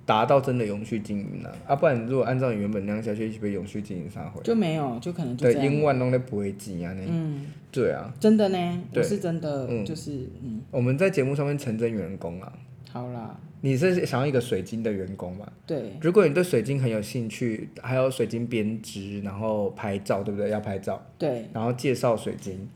[0.05, 1.51] 达到真的永续经营呢？
[1.67, 4.41] 啊，不然如果按照你原本那样下去，一起被永续经营啥会？
[4.41, 10.61] 就没有，就可能就对，永远都不会记啊，嗯，对啊，真的呢，我是真的，嗯、就是嗯。
[10.71, 12.53] 我们在节目上面诚真员工啊。
[12.91, 13.39] 好啦。
[13.61, 15.45] 你是想要一个水晶的员工吗？
[15.67, 15.93] 对。
[16.01, 20.49] 如果你对水晶很有兴趣，还有水晶编织，然后拍照，对不对？
[20.49, 21.05] 要拍照。
[21.17, 21.45] 对。
[21.53, 22.67] 然后介绍水晶。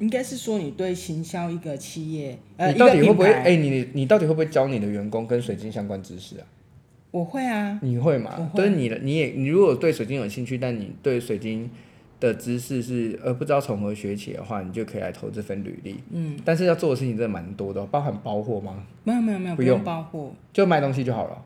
[0.00, 3.32] 应该是说你对行销一个企业，呃，你到底会不会？
[3.32, 6.46] 哎、欸，你你到底会不会教你的员工跟水晶相关知识啊？
[7.10, 7.80] 我会啊。
[7.82, 8.50] 你会吗？
[8.52, 8.58] 会。
[8.58, 11.68] 就是你，你也，你如果对水晶有兴趣，但你对水晶
[12.20, 16.00] 的知识是呃不知道从何学起的话，你就可以来投这份履历。
[16.10, 16.36] 嗯。
[16.44, 18.84] 但是要做的事情真的蛮多的，包含包货吗？
[19.04, 21.42] 没有没有没有，不用包货，就卖东西就好了。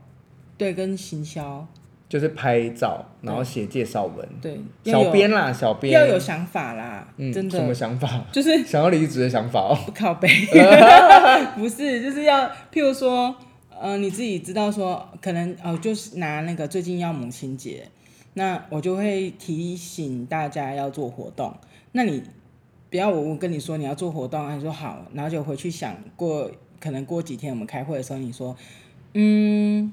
[0.57, 1.67] 对，跟行销。
[2.09, 4.29] 就是拍照，然后写介绍文。
[4.43, 4.61] 对。
[4.85, 5.95] 小编啦，小编。
[5.95, 7.59] 要有想法啦，嗯，真的。
[7.59, 8.23] 什么想法？
[8.31, 9.79] 就是想要离职的想法哦。
[9.87, 10.29] 不靠背。
[11.57, 13.35] 不是，就是要，譬如说，
[13.81, 17.89] 呃，你自己知道说，可能哦，就是拿那个最近要母亲节。
[18.35, 21.55] 那我就会提醒大家要做活动。
[21.93, 22.23] 那你
[22.89, 28.57] 不要我我跟你说你要做活动，你说好，然后就回去想过，可能过几天我们开会的时候，你说，
[29.13, 29.93] 嗯，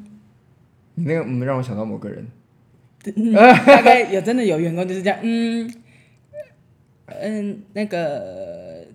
[0.96, 2.28] 你那个嗯让我想到某个人，
[3.16, 5.74] 嗯、大概有真的有员工就是这样，嗯
[7.08, 8.86] 嗯，那个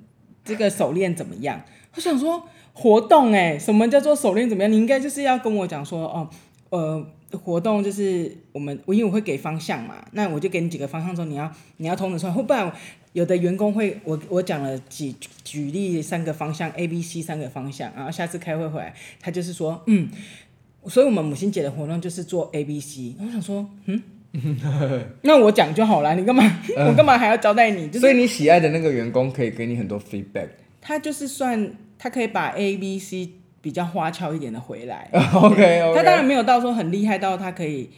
[0.43, 1.61] 这个手链怎么样？
[1.95, 2.43] 我想说
[2.73, 4.73] 活动哎、欸，什么叫做手链怎么样？
[4.73, 6.31] 你应该就是要跟我讲说哦，
[6.71, 7.07] 呃。
[7.37, 12.73] 活动就是我们，我因为我会给方向嘛，那我就给你几个方向，说你要你要通知出来，或不然
[13.13, 15.15] 有的员工会，我我讲了几
[15.45, 20.09] 举例三个方向，A、B、C 三个方向，然后下次开会回来，他就是说，嗯，
[20.87, 24.03] 所以我们母亲节的活动就是做 A、B、C，我想说，嗯，
[25.23, 26.43] 那我讲就好了，你干嘛？
[26.77, 27.87] 呃、我干嘛还要交代你？
[27.87, 30.49] 就是、所以你喜爱的那个员工可以给你很多 feedback，
[30.81, 33.31] 他就是算他可以把 A、B、C。
[33.65, 37.89] 比较花俏一点的回来， OK 他当然没有到说很厉害到他可以，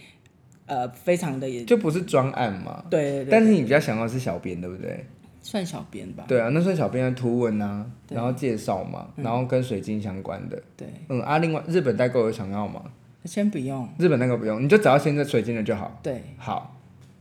[0.66, 5.04] 呃，非常的也就不是专案嘛，对对对，但是你比较想要是小编对不对？
[5.42, 6.24] 算小编吧。
[6.28, 10.62] 对啊，那算小编的图文啊，然后介绍嘛，然后跟水晶相关的。
[10.76, 12.80] 对，嗯啊，另外日本代购有想要吗？
[13.24, 15.98] 先不用，日本代购不用，你就只要现在水晶的就好。
[16.00, 16.76] 对，好，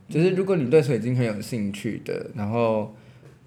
[0.08, 2.94] 就是如果你对水晶很有兴趣的，然后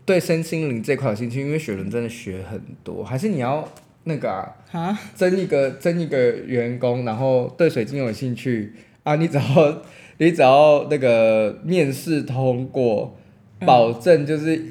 [0.04, 3.66] 对身心灵这块有兴趣，因为雪伦真的学很多，还是你要。
[4.10, 9.82] 那个啊，哈征一个争一个员工，然后对水晶有兴趣啊，你只要
[10.18, 13.18] 你只要那个面试通过，
[13.66, 14.62] 保证就是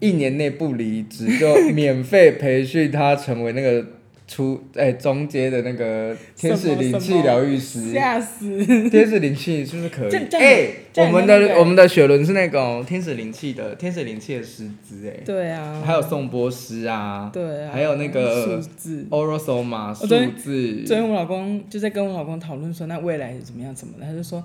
[0.00, 3.86] 一年内不离职，就免费培训他成为那个。
[4.28, 8.62] 出哎、欸，中阶的那个天使灵气疗愈师，吓死！
[8.90, 10.14] 天使灵气是不是可以？
[10.36, 15.16] 哎、欸，我们的我们的雪伦是那种天使灵气的天使灵气的师资哎。
[15.24, 15.82] 对啊。
[15.82, 17.30] 还有颂钵师啊。
[17.32, 17.72] 对啊。
[17.72, 20.06] 还有那个数字，Orosoma 数
[20.36, 20.84] 字。
[20.84, 23.74] 昨天我老公就在跟我老公讨论说，那未来怎么样？
[23.74, 24.04] 怎么的？
[24.04, 24.44] 他就说，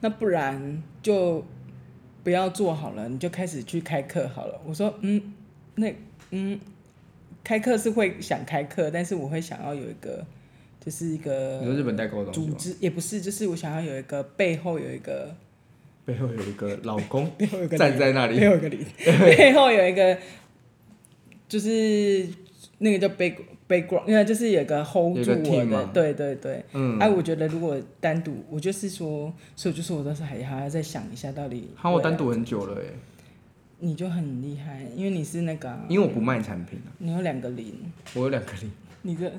[0.00, 1.44] 那不然就
[2.24, 4.60] 不要做好了，你就开始去开课好了。
[4.66, 5.22] 我说，嗯，
[5.76, 5.94] 那
[6.32, 6.58] 嗯。
[7.42, 10.24] 开课是会想开课，但是我会想要有一个，
[10.84, 11.58] 就是一个。
[11.60, 15.34] 你说日本代购的组织也不是，就是我想要有一个背后有一个。
[16.04, 17.30] 背后有一个老公
[17.78, 18.40] 站在那里。
[18.40, 18.84] 背后有一个零。
[19.36, 20.16] 背后有一个，
[21.48, 22.26] 就是
[22.78, 23.36] 那个叫 back
[23.68, 26.64] background，因为就是有个 hold 住我的，对对对。
[26.72, 26.98] 嗯。
[26.98, 31.70] 哎，我觉得如果单独，我就是说，所以就是我当时还还要再想一下，到底。
[31.76, 32.84] 好，我单独很久了哎。
[33.80, 35.84] 你就很厉害，因为你是那个、啊。
[35.88, 36.92] 因为我不卖产品啊。
[36.98, 37.74] 你有两个零。
[38.14, 38.70] 我有两个零。
[39.02, 39.32] 你这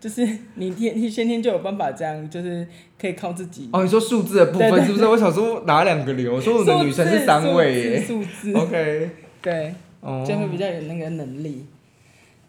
[0.00, 0.24] 就是
[0.54, 2.64] 你天你先天就有办法这样，就是
[2.96, 3.68] 可以靠自己。
[3.72, 5.04] 哦，你说数字的部分是不是？
[5.04, 6.32] 我想说哪两个零？
[6.32, 8.00] 我说我的女生是三位耶。
[8.00, 8.52] 数字。
[8.52, 9.10] OK。
[9.42, 9.74] 对。
[10.00, 10.24] 哦。
[10.24, 11.66] 就会比较有那个能力。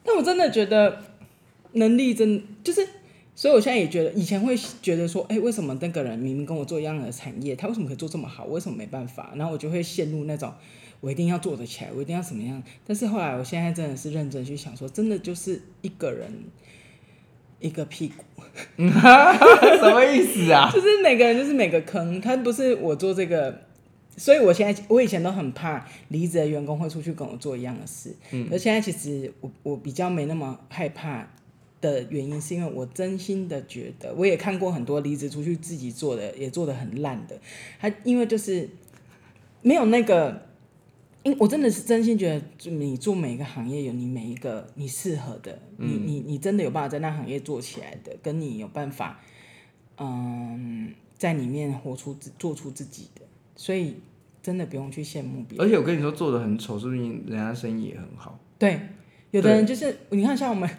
[0.03, 1.01] 但我真的觉得
[1.73, 2.87] 能力真就是，
[3.33, 8.45] 所以我现在也觉得，以前会觉得说，哎、欸，为什么那个人明明跟我做一样的产业，他为什么可以做这么好？
[8.45, 9.33] 为什么没办法？
[9.35, 10.53] 然后我就会陷入那种。
[11.01, 12.61] 我一定要做得起来，我一定要怎么样？
[12.85, 16.29] 但是后来，我现在真的是认真去想说，真的就是一个人
[17.61, 18.43] 一个屁股，
[18.75, 20.69] 什么意思啊？
[20.75, 23.61] 就是每个人就是每个坑，他不是我做这个，
[24.17, 31.25] 所以我现在我以前都很怕离职的员工会出去跟我做一样的事，嗯，而现在其实我我比较没那么害怕
[31.79, 37.39] 的原因，是因为我真心的觉得，我也看过很多离职出去自己做的，也做的很烂的，
[37.79, 38.69] 他因为就是
[39.61, 40.48] 没有那个。
[41.29, 49.19] 因我真的是真心觉得，你做每一个行业有你每一个你适合的，嗯、你你你真的有办法在那行业做起来的，跟你有办法，
[49.97, 53.21] 嗯，在里面活出自做出自己的，
[53.55, 53.97] 所以
[54.41, 55.65] 真的不用去羡慕别人。
[55.65, 58.39] 而且我跟你说，做的很丑，说不定人家生意也很好。
[58.57, 58.79] 对，
[59.31, 60.69] 有的人就是你看，像我们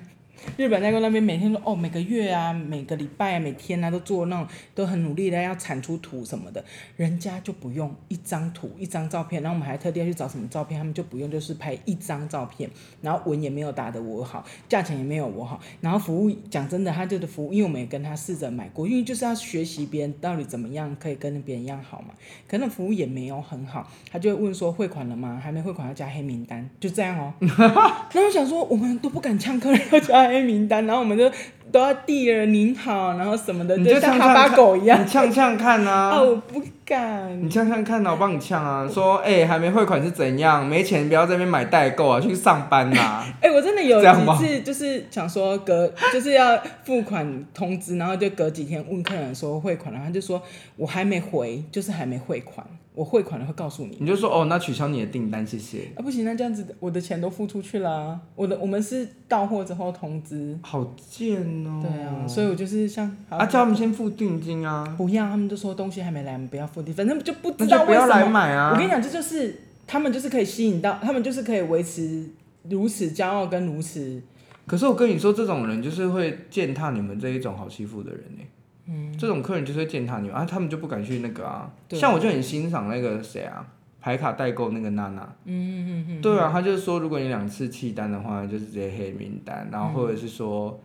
[0.56, 6.64] 日本代购那边每天都哦，每个月啊，每个礼拜啊，每天啊，都做那种都很努力的要产出图什么的，
[6.96, 12.68] 人家就不用一张图一张照片，然后我们还特地要去找什么照片，他们就不用，就是拍一张照片，
[13.02, 22.14] 然后文也没有打得我好，价钱也没有我好，然后服务讲真的，他这个服务，因为我们也跟他试着买过，因为就是要学习别人到底怎么样可以跟别人一样好嘛，
[22.48, 25.40] 可能服务也没有很好，他就会问说汇款了吗？
[25.42, 27.34] 还没汇款要加黑名单，就这样哦。
[27.50, 31.30] 然后我想说，我们都不敢呛客人要加 黑名单，然后我们就
[31.72, 36.10] 都要递了您好，然后什么的，你就像哈巴狗一样，你呛呛看啊！
[36.16, 37.44] 啊，我不敢。
[37.44, 38.88] 你呛呛看啊，我帮你呛啊！
[38.88, 40.66] 说，哎、欸，还没汇款是怎样？
[40.66, 43.26] 没钱不要在那边买代购啊，去上班呐、啊！
[43.40, 50.42] 哎、欸，我真的有几次就是想说隔 就是要付款通知，然后就隔几天问客人说汇款了，然后他就说
[50.76, 52.66] 我还没回，就是还没汇款。
[52.92, 55.90] 我汇款了会告诉你，你就说哦，那取消你的订单，谢谢。
[55.94, 58.20] 啊，不行，那这样子我的钱都付出去了、啊。
[58.34, 60.58] 我的我们是到货之后通知。
[60.62, 61.80] 好贱哦。
[61.80, 64.84] 对啊，所以我就是像啊，叫他们先付定金啊。
[64.98, 67.86] 不要，他们就说东西还没来，我们不要付定，反正就不知道为什么。
[67.86, 68.72] 不要来买啊！
[68.72, 72.28] 我跟你讲，这就是他们就是可以吸引到，他们就是可以维持
[72.68, 74.20] 如此骄傲跟如此。
[74.66, 78.44] 可是我跟你说，这种人就是会践踏你们这一种好欺负的人呢。
[78.92, 81.70] 嗯，这种客人就是会践踏你啊，他们就不敢去那个啊。
[81.90, 83.64] 像我就很欣赏那个谁啊，
[84.00, 85.22] 牌卡代购那个娜娜。
[85.44, 86.20] 嗯嗯嗯嗯。
[86.20, 90.80] 对啊，他就是说，如果你两次弃单的话，就是直接黑名单，然后或者是说，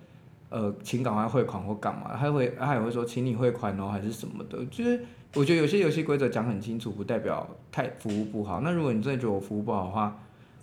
[0.49, 4.64] 呃，请赶快汇款或干嘛，他会他也会说，请你汇款哦，还是什么的。
[4.70, 4.99] 就是
[5.34, 8.62] 我觉得有些游戏规则讲很清楚，不代表太服务不好。
[8.62, 10.20] 那如果你真的觉得我服务不好的话，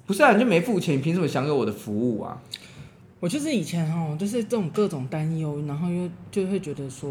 [0.07, 2.41] 不是啊，你就没付钱，你凭什么享有我的服务啊？
[3.23, 7.09] 我就是以前哦，就是这种各种担忧，然后又就会觉得说，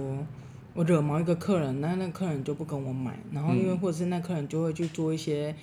[0.74, 5.56] 我惹毛一个客人，那那客人就不跟我买，然后因为或者是那客人就会去做一些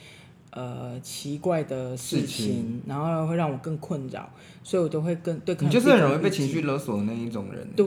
[0.52, 4.26] 呃奇怪的事情，事情然后会让我更困扰，
[4.64, 5.68] 所以我都会跟对客人。
[5.68, 7.68] 你就是很容易被情绪勒索的那一种人。
[7.76, 7.86] 对，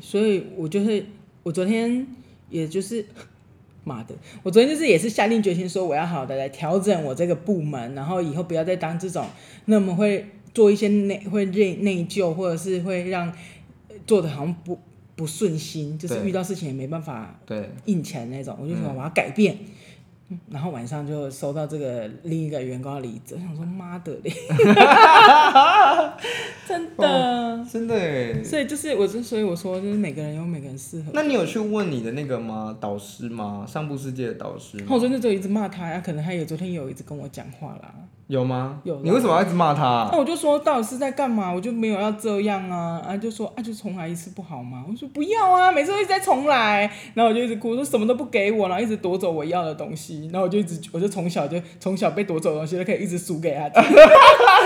[0.00, 1.04] 所以我就是
[1.42, 2.06] 我昨天
[2.50, 3.04] 也就是
[3.82, 4.14] 妈的，
[4.44, 9.26] 我昨天就是也是下定决心说我要好好的来调整我这个部门，然后以后不要再当这种
[9.64, 10.24] 那么会。
[10.54, 13.32] 做一些内会内内疚，或者是会让
[14.06, 14.78] 做的好像不
[15.16, 17.38] 不顺心，就是遇到事情也没办法
[17.84, 19.56] 应钱那种，我就说我要改变。
[20.48, 24.30] 然后晚上就收到这个另一个员工的离职，我想说妈的嘞，
[26.68, 31.10] 真的、哦、真的哎，所以就是我之所以我说就是每个人有每个人适合。
[31.12, 32.76] 那你有去问你的那个吗？
[32.80, 33.66] 导师吗？
[33.68, 34.78] 上部世界的导师？
[34.88, 37.92] 我真的就一直骂他呀，可能他有昨天有一直跟我讲话啦。
[38.30, 38.78] 有吗？
[38.84, 38.96] 有。
[39.02, 40.08] 你为什么要一直骂他、啊？
[40.12, 41.52] 那我就说到底是在干嘛？
[41.52, 43.02] 我就没有要这样啊！
[43.04, 44.84] 啊，就说啊，就重来一次不好吗？
[44.88, 46.82] 我说不要啊，每次都一直在重来。
[47.14, 50.30] 然后我就一直哭，说什么都不给我，然后一直夺走我要的东西。
[50.32, 53.68] 然后我就一直，我就从小就从小被夺走的东西都可以一直输给他，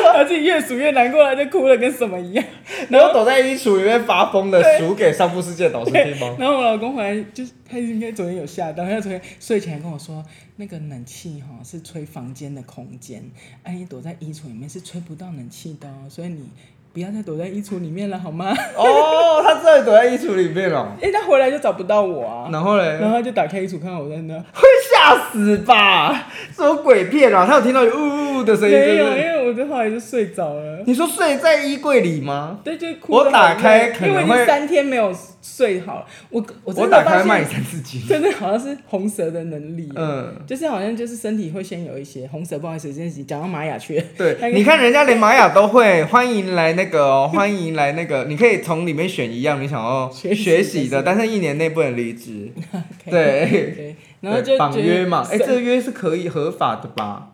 [0.14, 2.44] 他自己越数越难过，他就哭了跟什么一样。
[2.90, 6.36] 然后躲在衣橱里面发疯的数给上部世界导师听吗？
[6.40, 10.24] 然后我老公回来就是他应该昨天有吓到，他昨天睡前跟我说。
[10.56, 13.20] 那个冷气哈是吹房间的空间，
[13.64, 16.48] 哎、啊，你躲在衣橱里面是吹不到冷气的哦，所以你
[16.92, 18.54] 不要再躲在衣橱里面了，好吗？
[18.76, 20.96] 哦，他真的躲在衣橱里面了。
[21.02, 22.48] 哎，他回来就找不到我啊。
[22.52, 22.84] 然后嘞？
[23.00, 24.62] 然后他就打开衣橱看到我在那，会
[24.94, 26.28] 吓死吧？
[26.54, 27.44] 什么鬼片啊？
[27.46, 28.72] 他有听到有呜呜的声音？
[28.72, 30.82] 没有，因为我就后来就睡着了。
[30.86, 32.60] 你说睡在衣柜里吗？
[32.62, 33.12] 对，就哭。
[33.12, 35.14] 我打开可能会，因为三天没有。
[35.46, 52.48] 睡好了，我我我打开卖三四斤，真的好像是红蛇的能力，嗯，就是好像就是身体会先有一些红蛇，不好意思，这件事情讲到玛雅去了，对， 你看人家连玛雅都会，欢迎来那个哦， 欢迎来那个，你可以从里面选一样你想要学习的，但是一年内不能离职，
[53.10, 57.32] 对，然后就绑约嘛，哎，这个约是可以合法的吧？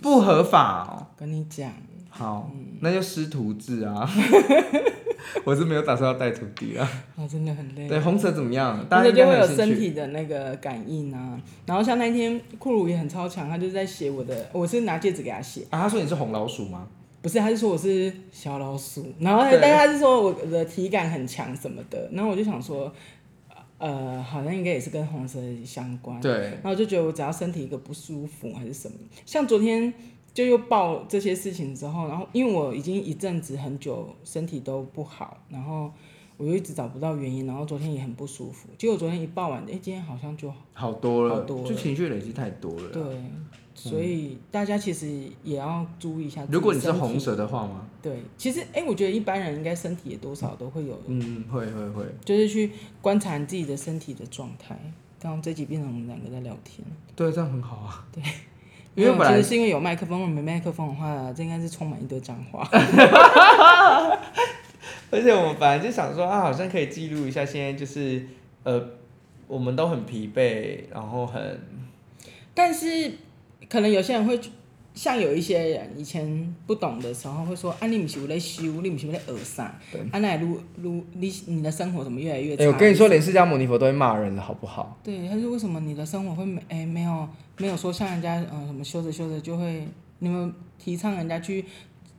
[0.00, 1.72] 不合法哦，跟你讲，
[2.08, 4.08] 好，那就师徒制啊。
[5.44, 6.88] 我是没有打算要带徒弟啊！
[7.16, 7.88] 啊，真的很累。
[7.88, 8.84] 对，红蛇怎么样？
[8.88, 11.40] 大家就会有身体的那个感应啊。
[11.66, 15.62] 然后像那天库鲁也很超强，他就在写我的，我是拿戒指给他写。
[15.70, 16.86] 啊，他说你是红老鼠吗？
[17.22, 19.12] 不是，他是说我是小老鼠。
[19.18, 22.08] 然后，但是他是说我的体感很强什么的。
[22.12, 22.92] 然后我就想说，
[23.78, 26.20] 呃，好像应该也是跟红色相关。
[26.20, 26.32] 对。
[26.32, 29.92] 然后我就觉得我只要身体一个不舒服还是什么，像昨天。
[30.36, 35.90] 就又报这些事情之后，然后因为我已经一阵子很久身体都不好，然后
[36.36, 38.68] 我就一直找不到原因，然后昨天也很不舒服。
[38.76, 42.88] 结果昨天一报完，哎，今天好像就好多了，好多了，就情绪累积太多了。
[42.90, 43.02] 对，
[43.76, 45.06] 所以大家其实
[45.44, 46.44] 也要注意一下。
[46.50, 47.86] 如果你是红蛇的话吗？
[48.02, 54.76] 对，其实哎，我觉得一般人应该身体也多少都会有，嗯，会会会，就是去观察自己的身体的状态。
[55.20, 58.06] 刚刚这集变成我们两个在聊天，对，这样很好啊。
[58.12, 58.22] 对。
[58.94, 62.66] 因为本来是因为有麦克风，如果没麦克风的话，这应该是充满一堆脏话。
[65.10, 68.26] 而且我们本来就想说啊，好像可以记录一下，现在就是
[68.62, 68.82] 呃，
[69.46, 71.60] 我们都很疲惫，然后很，
[72.54, 73.12] 但是
[73.68, 74.38] 可能有些人会。
[74.94, 79.78] 像有一些人以前不懂的时候会说：“啊，你不是有在修，你不是有在耳塞。
[79.92, 82.62] 对”啊，那如如你你的生活怎么越来越差？
[82.62, 84.98] 欸、我跟你说，连释迦牟尼佛都会骂人了，好不好？
[85.04, 89.86] 对，他说为什么你的生活会没哎、欸、没有没有说像人家嗯什么修着修着就会，
[90.20, 91.62] 你们提倡人家去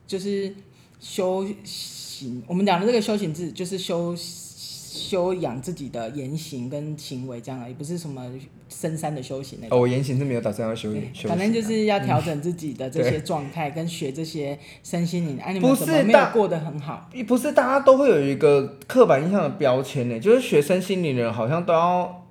[0.06, 0.54] 就是
[1.00, 4.16] 修行，我们讲的这个修行字就是修。
[4.98, 8.26] 修养自己的言行跟行为，这样而已，不是什么
[8.70, 9.78] 深山的修行那种。
[9.78, 15.40] 哦，我言行是没有打算要修，修反正就是要调整自己的这些状态，跟学这些身心灵。
[15.40, 17.10] 哎、啊，你们怎么没有过得很好？
[17.28, 20.20] 不是大家都会有一个刻板印象的标签呢？
[20.20, 22.26] 就是学身心灵的人好像都要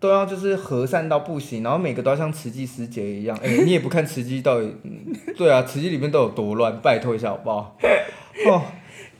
[0.00, 3.36] 都要就是和善到不行，然后每个都要像慈济师姐一样。
[3.42, 4.74] 哎、欸，你也不看慈济到底？
[5.36, 7.76] 对啊，慈济里面都有多乱，拜托一下好不好？
[8.48, 8.62] 哦。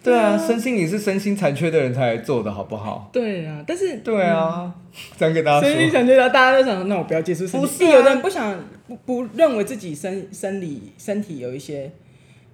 [0.05, 3.09] 对啊，身心你是身心残缺的人才来做的，好不好？
[3.11, 4.70] 对啊，但是对啊，
[5.16, 5.70] 这样给大家说。
[5.70, 7.66] 身心残缺的，大家都想说，那我不要接触身体。
[7.66, 11.90] 不是、啊，有的人不想不不认为自己身生理身体有一些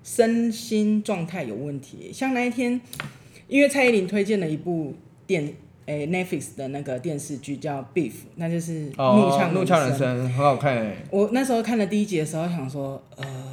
[0.05, 2.13] 身心状态有问题。
[2.13, 2.81] 像那一天，
[3.49, 4.95] 因为蔡依林推荐了一部
[5.27, 5.53] 电
[5.87, 10.99] 诶、欸、Netflix 的那个电视剧叫《Beef》，那就是怒呛怒呛人生，很好看诶。
[11.11, 13.50] 我那时候看了第一集的时候，想说呃。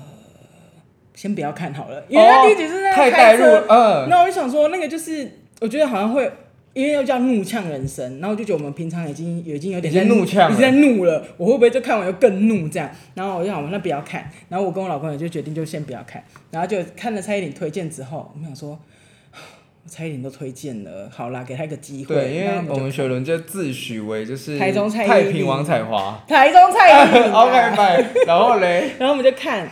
[1.17, 3.65] 先不要看好了，因为他第一集是在开车。
[3.67, 5.27] 嗯，那我就想说，那个就是
[5.59, 6.31] 我觉得好像会，
[6.73, 12.87] 因为又叫怒呛人生，然后我就觉得我们平常已经已经有点在怒呛，已经在怒了，我会不会就看完又更怒这样？
[13.15, 14.29] 然后我就想，那不要看。
[14.47, 16.23] 然后我跟我老公也就决定就先不要看。
[16.51, 18.77] 然后就看了蔡依林推荐之后，我们想说，
[19.87, 22.13] 蔡依林都推荐了，好啦，给他一个机会。
[22.13, 27.23] 对，因为我们学伦就自诩为就是台中蔡太平王彩华，台中蔡依林。
[27.33, 28.05] OK，拜。
[28.27, 29.67] 然后嘞， 然后我们就看。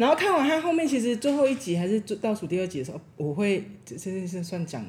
[0.00, 4.82] 然后看完他后面，其实最后一集还是倒数第二集的时候，我会这这是算讲，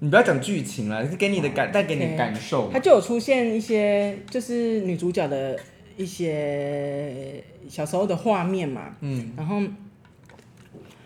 [0.00, 2.68] 你不要讲剧情了，是给你的感带给你的感受。
[2.72, 5.56] 他就有出现一些，就是女主角的
[5.96, 8.96] 一些小时候的画面嘛。
[9.02, 9.32] 嗯。
[9.36, 9.62] 然后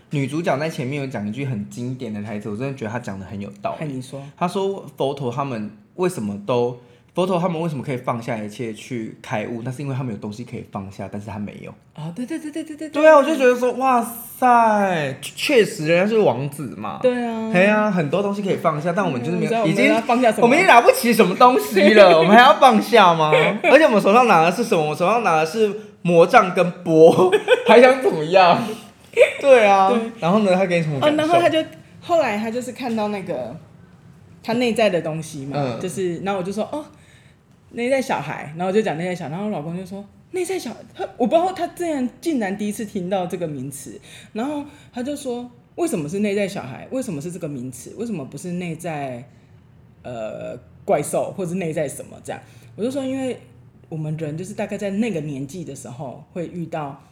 [0.09, 3.93] 女主角在前面有讲一句很经典的台词，我真的觉得她讲的很有道理。
[3.93, 4.23] 你说。
[4.39, 6.81] 她说佛陀他们为什么都？
[7.13, 9.63] 佛陀他们为什么可以放下一切去开悟？
[9.65, 11.71] 那是因为他们有东西可以放下，但是他没有。
[11.93, 12.89] 啊、哦，对对对对对对。
[12.91, 17.01] 对啊，我就觉得说，哇塞，确实人家是王子嘛。
[17.03, 17.51] 对啊。
[17.53, 20.45] 对啊，很多东西可以放下，但我们就是没有，嗯、已经放下什么？
[20.45, 23.33] 我们已经拿不起什么东西了， 我们还要放下吗？
[23.65, 24.83] 而且我们手上拿的是什么？
[24.83, 25.69] 我们手上拿的是
[26.03, 27.33] 魔杖跟钵，
[27.67, 28.57] 还想怎么样？
[29.41, 29.89] 对啊。
[29.89, 30.55] 对然后呢？
[30.55, 31.17] 他给你什么感受？
[31.17, 31.59] 哦，然后他就
[32.01, 33.57] 后来他就是看到那个
[34.45, 36.85] 他内在的东西嘛，嗯、就是，然后我就说，哦。
[37.73, 44.01] 内在小孩，然后就讲内在小孩，然后我老公就说内在小孩，他我不知道他这样竟然第一次听到这个名词，
[44.33, 46.87] 然后他就说为什么是内在小孩？
[46.91, 47.95] 为什么是这个名词？
[47.97, 49.25] 为什么不是内在
[50.03, 52.43] 呃怪兽或者内在什么这样？
[52.77, 53.39] 我就说因为
[53.89, 57.03] 我们人就是大概在那个年纪的时候会遇到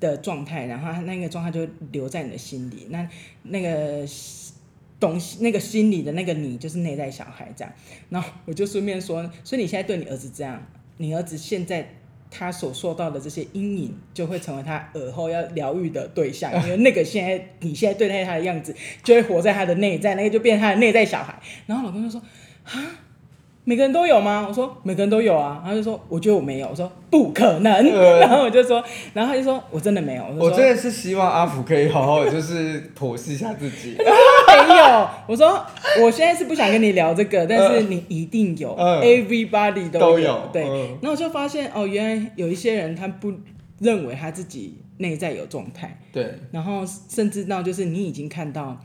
[0.00, 3.08] 的状态，然后那个状态就留在你的心里，那
[3.42, 4.06] 那个。
[5.00, 7.72] 东西那个心里的那个你就是内在小孩这样，
[8.10, 10.60] 然后我就顺便说，所以你现在对你儿子这样，
[10.96, 11.94] 你儿子现在
[12.30, 21.40] 他所受到的这些阴影，就会成为他耳后要疗愈的对象，因为那个现在你现在对待他的样子，就会活在他的内在，那个就变成他的内在小孩。
[21.66, 22.20] 然后老公就说
[22.64, 23.04] 啊。
[23.64, 24.46] 每个人都有吗？
[24.48, 33.94] 我说每个人都有啊，然后就说我觉得我没有，我说不可能，呃、然后我就说，然后他就说我真的没有，我，我真的是希望阿福可以好好的就是剖析一下自己。
[34.46, 35.64] 没有，我说
[36.02, 40.64] 我现在是不想跟你聊这个，但是你一定有，呃、，everybody 都有，都有对。
[40.64, 43.32] 呃、然后我就发现哦，原来有一些人他不
[43.78, 48.78] 认为他自己内在有状态，对，然后甚至到就是你已经看到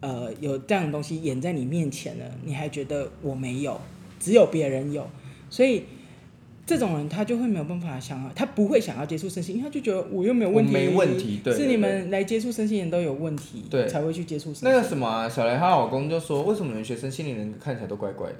[0.00, 3.80] 呃有这样的东西演在你面前了，你还觉得我没有。
[4.18, 5.06] 只有别人有，
[5.50, 5.84] 所以
[6.66, 14.52] 这种人他就会没有办法想要，他不会想要接触身心，因为他就觉得我又没有问题，没问题，对，是你们来接触身心人都有问题，对，才会去接触。
[14.62, 18.38] 那个什么、啊，小雷她老公就说，为什么你们学生心灵人看起来都怪怪的？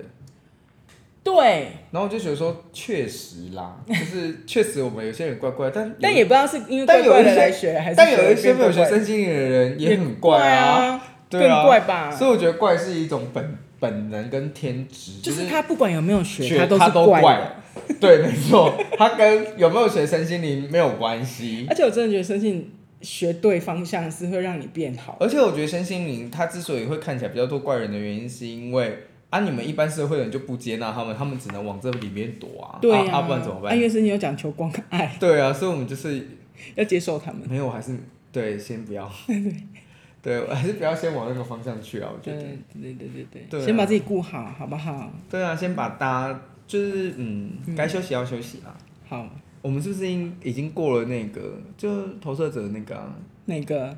[1.23, 11.01] 对，然后我就觉得说，确实啦，就是确实我们有些人怪怪，但 但也不知道是因为怪怪的来学，还是但有一些没有学身心灵的人也很怪啊，
[11.31, 12.11] 对啊，更怪吧？
[12.11, 13.57] 所以我觉得怪是一种本。
[13.79, 16.91] 本能跟天职，就是他不管有没有学，学他都是
[17.21, 17.57] 怪。
[18.01, 21.67] 对，没错，他跟有没有学身心灵没有关系。
[21.69, 25.17] 而且我真的觉得身心学对方向是会让你变好。
[25.21, 28.99] 而且我觉得身心灵他之所以会看起来比较多怪人的原因，是因为
[29.31, 32.79] 啊，你们一般社会人就不接纳他们，他们只能往这里面躲啊。
[32.81, 33.75] 对啊，啊，不然怎么办？
[33.75, 35.17] 因为身心有讲求关爱。
[35.19, 36.27] 对啊，所以我们就是
[36.75, 37.43] 要接受他们。
[37.49, 37.97] 没有，还是
[38.33, 39.11] 对，先不要。
[40.23, 42.43] 对，我还是不要先往那个方向去啊，我觉得。
[42.43, 45.13] 对对对对对，对啊先把自己顾好，好不好？
[45.31, 48.77] 对啊，先把大家就是嗯，该休息要休息啦。
[49.09, 49.29] 好，
[49.63, 53.97] 我们是不是已已经过了那个，就投射者那个啊，那个。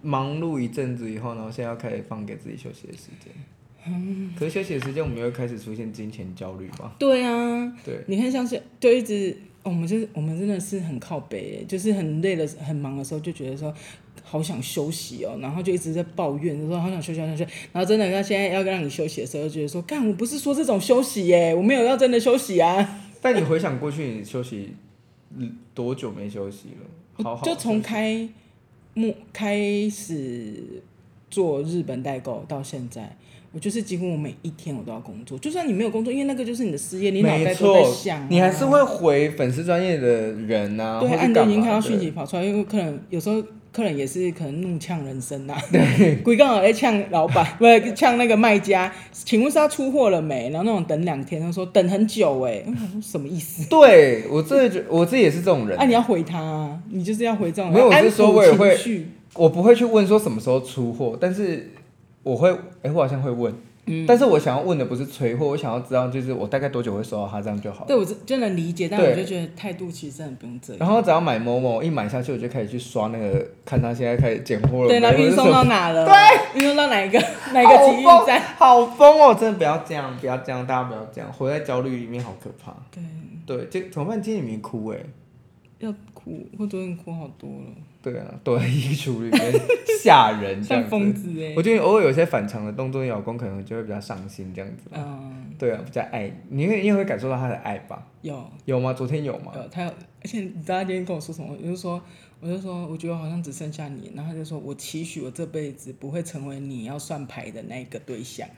[0.00, 4.30] 忙碌一阵子以后，然后现在要开始放给自己休息的时间。
[4.38, 6.94] 可是休息的时间，我们又开始出现金钱焦虑吧？
[7.00, 13.74] 对啊，对，你看像是就一直，我们就是我们真的是很靠北，就是很累的、很忙的时候，就觉得说
[14.30, 17.50] 好想休息哦，然后就一直在抱怨，就说好想休息、好想休息。
[17.72, 23.00] 然后真的，他现在要让你休息的时候，就觉得说，干，我不是说这种休息耶，我没有要真的休息啊。
[23.22, 24.74] 但你回想过去，你休息
[25.72, 27.24] 多久没休息了？
[27.24, 28.28] 好好就从开
[28.94, 29.58] 幕开
[29.90, 30.82] 始
[31.30, 33.16] 做日本代购到现在。
[33.50, 41.00] 我就是几乎我每一天我都要工作，就算你没有工作，因为那个就是你的事业，你脑袋都在想、啊，你还是会回粉丝专业的人呐、啊。
[41.00, 43.42] 对，按照已经看到讯息跑出来，因为可能有时候
[43.72, 50.50] 客人也是可能怒呛人生呐、啊， 对，鬼刚好在呛老板， 不是呛那个卖家，请问是他出货了没？
[50.50, 53.68] 然后那种等两天，他说等很久哎，我想说什么意思？
[53.68, 55.78] 对我真的觉 我自己也是这种人。
[55.78, 58.76] 啊，你要回他、啊，你就是要回这种，没有，我是说我也会，
[59.34, 61.70] 我不会去问说什么时候出货，但是。
[62.24, 63.50] 我会，哎、欸，我好像会问，
[63.88, 67.86] 嗯，但是我想要问的不是催货，我想要知道就是我大概多久会收到它，这样就好了。
[67.86, 70.80] 对，我就能理解，但我就觉得态度其实很不用这样。
[70.80, 74.88] 然后只要买某某，一买下去我就开始去刷那个，看他现在开始拣货了。
[74.88, 76.04] 对，那运送到哪了？
[76.04, 77.18] 对，运送到哪一个
[77.52, 78.40] 哪一个集运站？
[78.56, 79.34] 好疯哦！
[79.34, 82.74] 真的不要这样，不要这样，大家不要这样，活在焦虑里面好可怕。
[82.90, 83.02] 对，
[83.46, 84.20] 对，这怎么办？
[84.20, 84.98] 今天你没哭哎？
[85.78, 87.66] 要哭，我昨天哭好多了。
[88.00, 89.52] 对啊，躲在衣橱里面
[90.02, 91.52] 吓人， 像疯子哎！
[91.56, 94.84] 我觉得偶尔有些反常的动作，你老公可能就会比较上心这样子。
[94.92, 98.06] 嗯，对啊，比较爱你，因为你会感受到他的爱吧？
[98.22, 98.92] 有有吗？
[98.92, 99.52] 昨天有吗？
[99.54, 101.56] 有，他有，而且你知道他今天跟我说什么？
[101.60, 102.00] 我就说，
[102.40, 108.48] 我就说，我觉得好像只剩下你，然后他就说我期许我这辈子不会成为你要算牌的那个对象。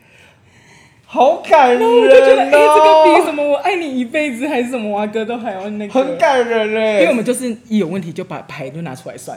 [1.12, 2.02] 好感人哦！
[2.02, 5.92] 我就觉得，哎、欸，这个比什么我爱你一辈子还是什么啊哥都还要那个。
[5.92, 9.36] 很感人嘞，因为我们就是一有问题就把牌就拿出来算。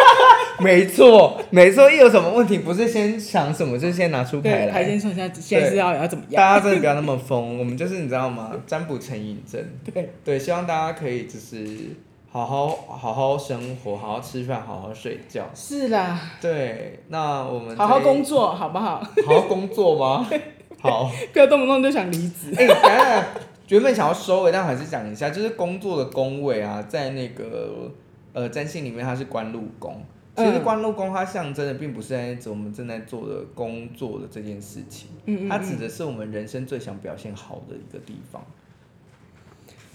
[0.58, 4.68] 没错，没错，一有什么问题不是先想什么，就先拿出牌来。
[4.68, 6.42] 牌先算一下，现在是要要怎么样？
[6.42, 8.50] 大家真的不要那么疯，我们就是你知道吗？
[8.66, 9.62] 占卜成瘾症。
[9.92, 11.94] 对对，希望大家可以就是
[12.30, 15.50] 好好好好生活，好好吃饭，好好睡觉。
[15.54, 16.18] 是啦。
[16.40, 19.02] 对，那我们好好工作，好不好？
[19.26, 20.26] 好好工作吗？
[20.82, 22.52] 好， 不要动不动就想离职。
[22.56, 23.26] 哎、欸，等下，
[23.68, 27.90] 原本想要收尾，但我还是讲一下，就是工作的工位啊，在那个
[28.32, 30.02] 呃占星里面，它是官禄宫。
[30.34, 38.42] 其实官禄宫它象征的并不是在指我们正在做的工作的这件事情，嗯嗯嗯，它指的是我们人生最想表现好的一个地方，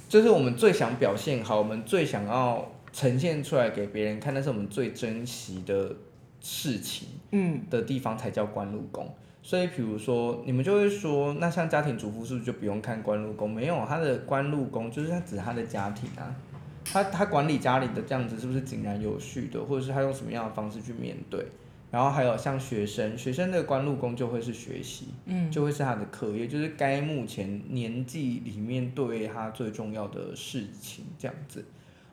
[0.08, 5.96] 就是我们最想表现好，我们最想要呈现出来给别人看，那是我们最珍惜的
[6.40, 9.12] 事情，嗯，的地方才叫官禄宫。
[9.48, 13.50] 所以，比如说，你们就会说，那像家庭主妇是不是就不用看官禄宫？
[13.50, 16.36] 没有，他的官禄宫就是他指他的家庭啊，
[16.84, 21.46] 他他管理家里的这样子是不是井然有序的，或者是他用什么样的方式去面对？
[21.90, 31.64] 然后还有像学生，学生的官禄宫就会是学习，嗯，就会是他的课业，就是该目前年纪里面对他最重要的事情这样子。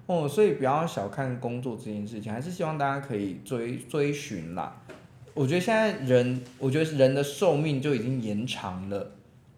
[0.07, 4.81] 哦，所以不要小看工作这件事情，还是希望大家可以追追寻啦。
[5.35, 9.11] 我觉得现在人，我觉得人的寿命就已经延长了，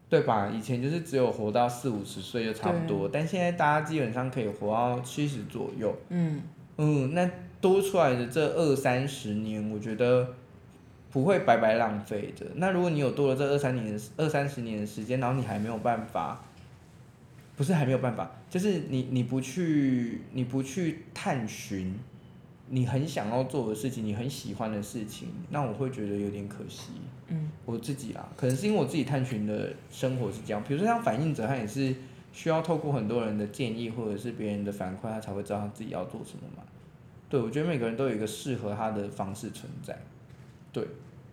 [0.09, 0.49] 对吧？
[0.49, 5.95] 以前就是只有活到四五十岁就差不多，但现在大家基本上可以活到七十左右。
[6.09, 6.41] 嗯
[6.79, 7.31] 嗯，那
[7.61, 10.35] 多出来的这二三十年，我觉得
[11.11, 12.47] 不会白白浪费的。
[12.55, 16.43] 那如果你有多了这二三年、二三十年的时间，然后你还没有办法，
[17.55, 21.95] 不是还没有办法，就是你你不去你不去探寻。
[22.69, 26.91] 你很想要做的事情，你很喜欢的事情，那我会觉得有点可惜。
[27.29, 30.63] 嗯，我自己啊，可能是因为我自己探寻的生活是这样。
[30.67, 31.95] 比如说像反应者，他也是
[32.33, 36.63] 需要透过很多人的建议或者是别人的反馈，他才会知道他自己要做什么嘛。
[37.29, 39.97] 对，我觉得每个人都有一个适合他的方式存在。
[40.73, 40.85] 对，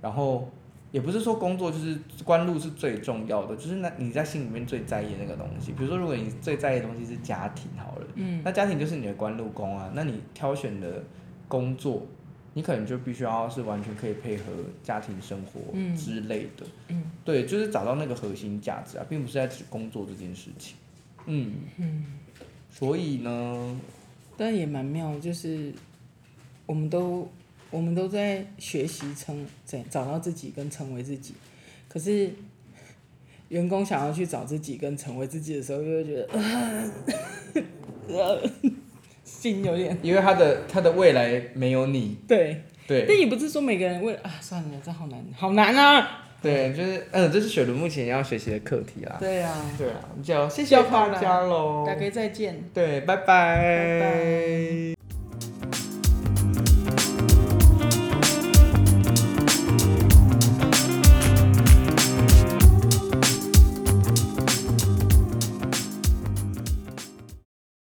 [0.02, 0.50] 然后
[0.92, 5.72] 也不是说工作就是官路是最重要的，就是那你在心里面最在意的那个东西。
[5.72, 11.04] 比如说，如果你最在意的东西是家庭，好了，嗯，那家庭就是你的官路宫啊，那你挑选的。
[11.54, 12.02] 工作，
[12.56, 14.46] 你可能就必须要是完全可以配合
[14.82, 15.60] 家庭生活
[15.96, 20.76] 之类的，嗯，嗯，对，就是找到那个核心价值啊，并不是在指工作这件事情，
[21.28, 21.54] 嗯。
[21.78, 22.06] 嗯，
[22.72, 23.80] 所以呢，
[24.36, 25.72] 但也蛮妙，就是
[26.66, 27.30] 我们都
[27.70, 31.36] 我们都在学习成怎找到自己跟成为自己，
[31.88, 32.34] 可是
[33.50, 36.28] 员工想要去找自己跟成为自己的时候，就会觉得。
[39.24, 43.06] 心有点，因为他的他的未来没有你，对，对。
[43.08, 46.20] 但也不是说每个人为了啊，算了，这好难，好难啊。
[46.42, 49.16] 对，就是嗯，这是雪伦目前要学习的课题啦。
[49.18, 52.62] 对啊，对啊，就谢谢大家喽，大家再见。
[52.74, 53.26] 对，拜拜。
[53.26, 55.03] 拜拜。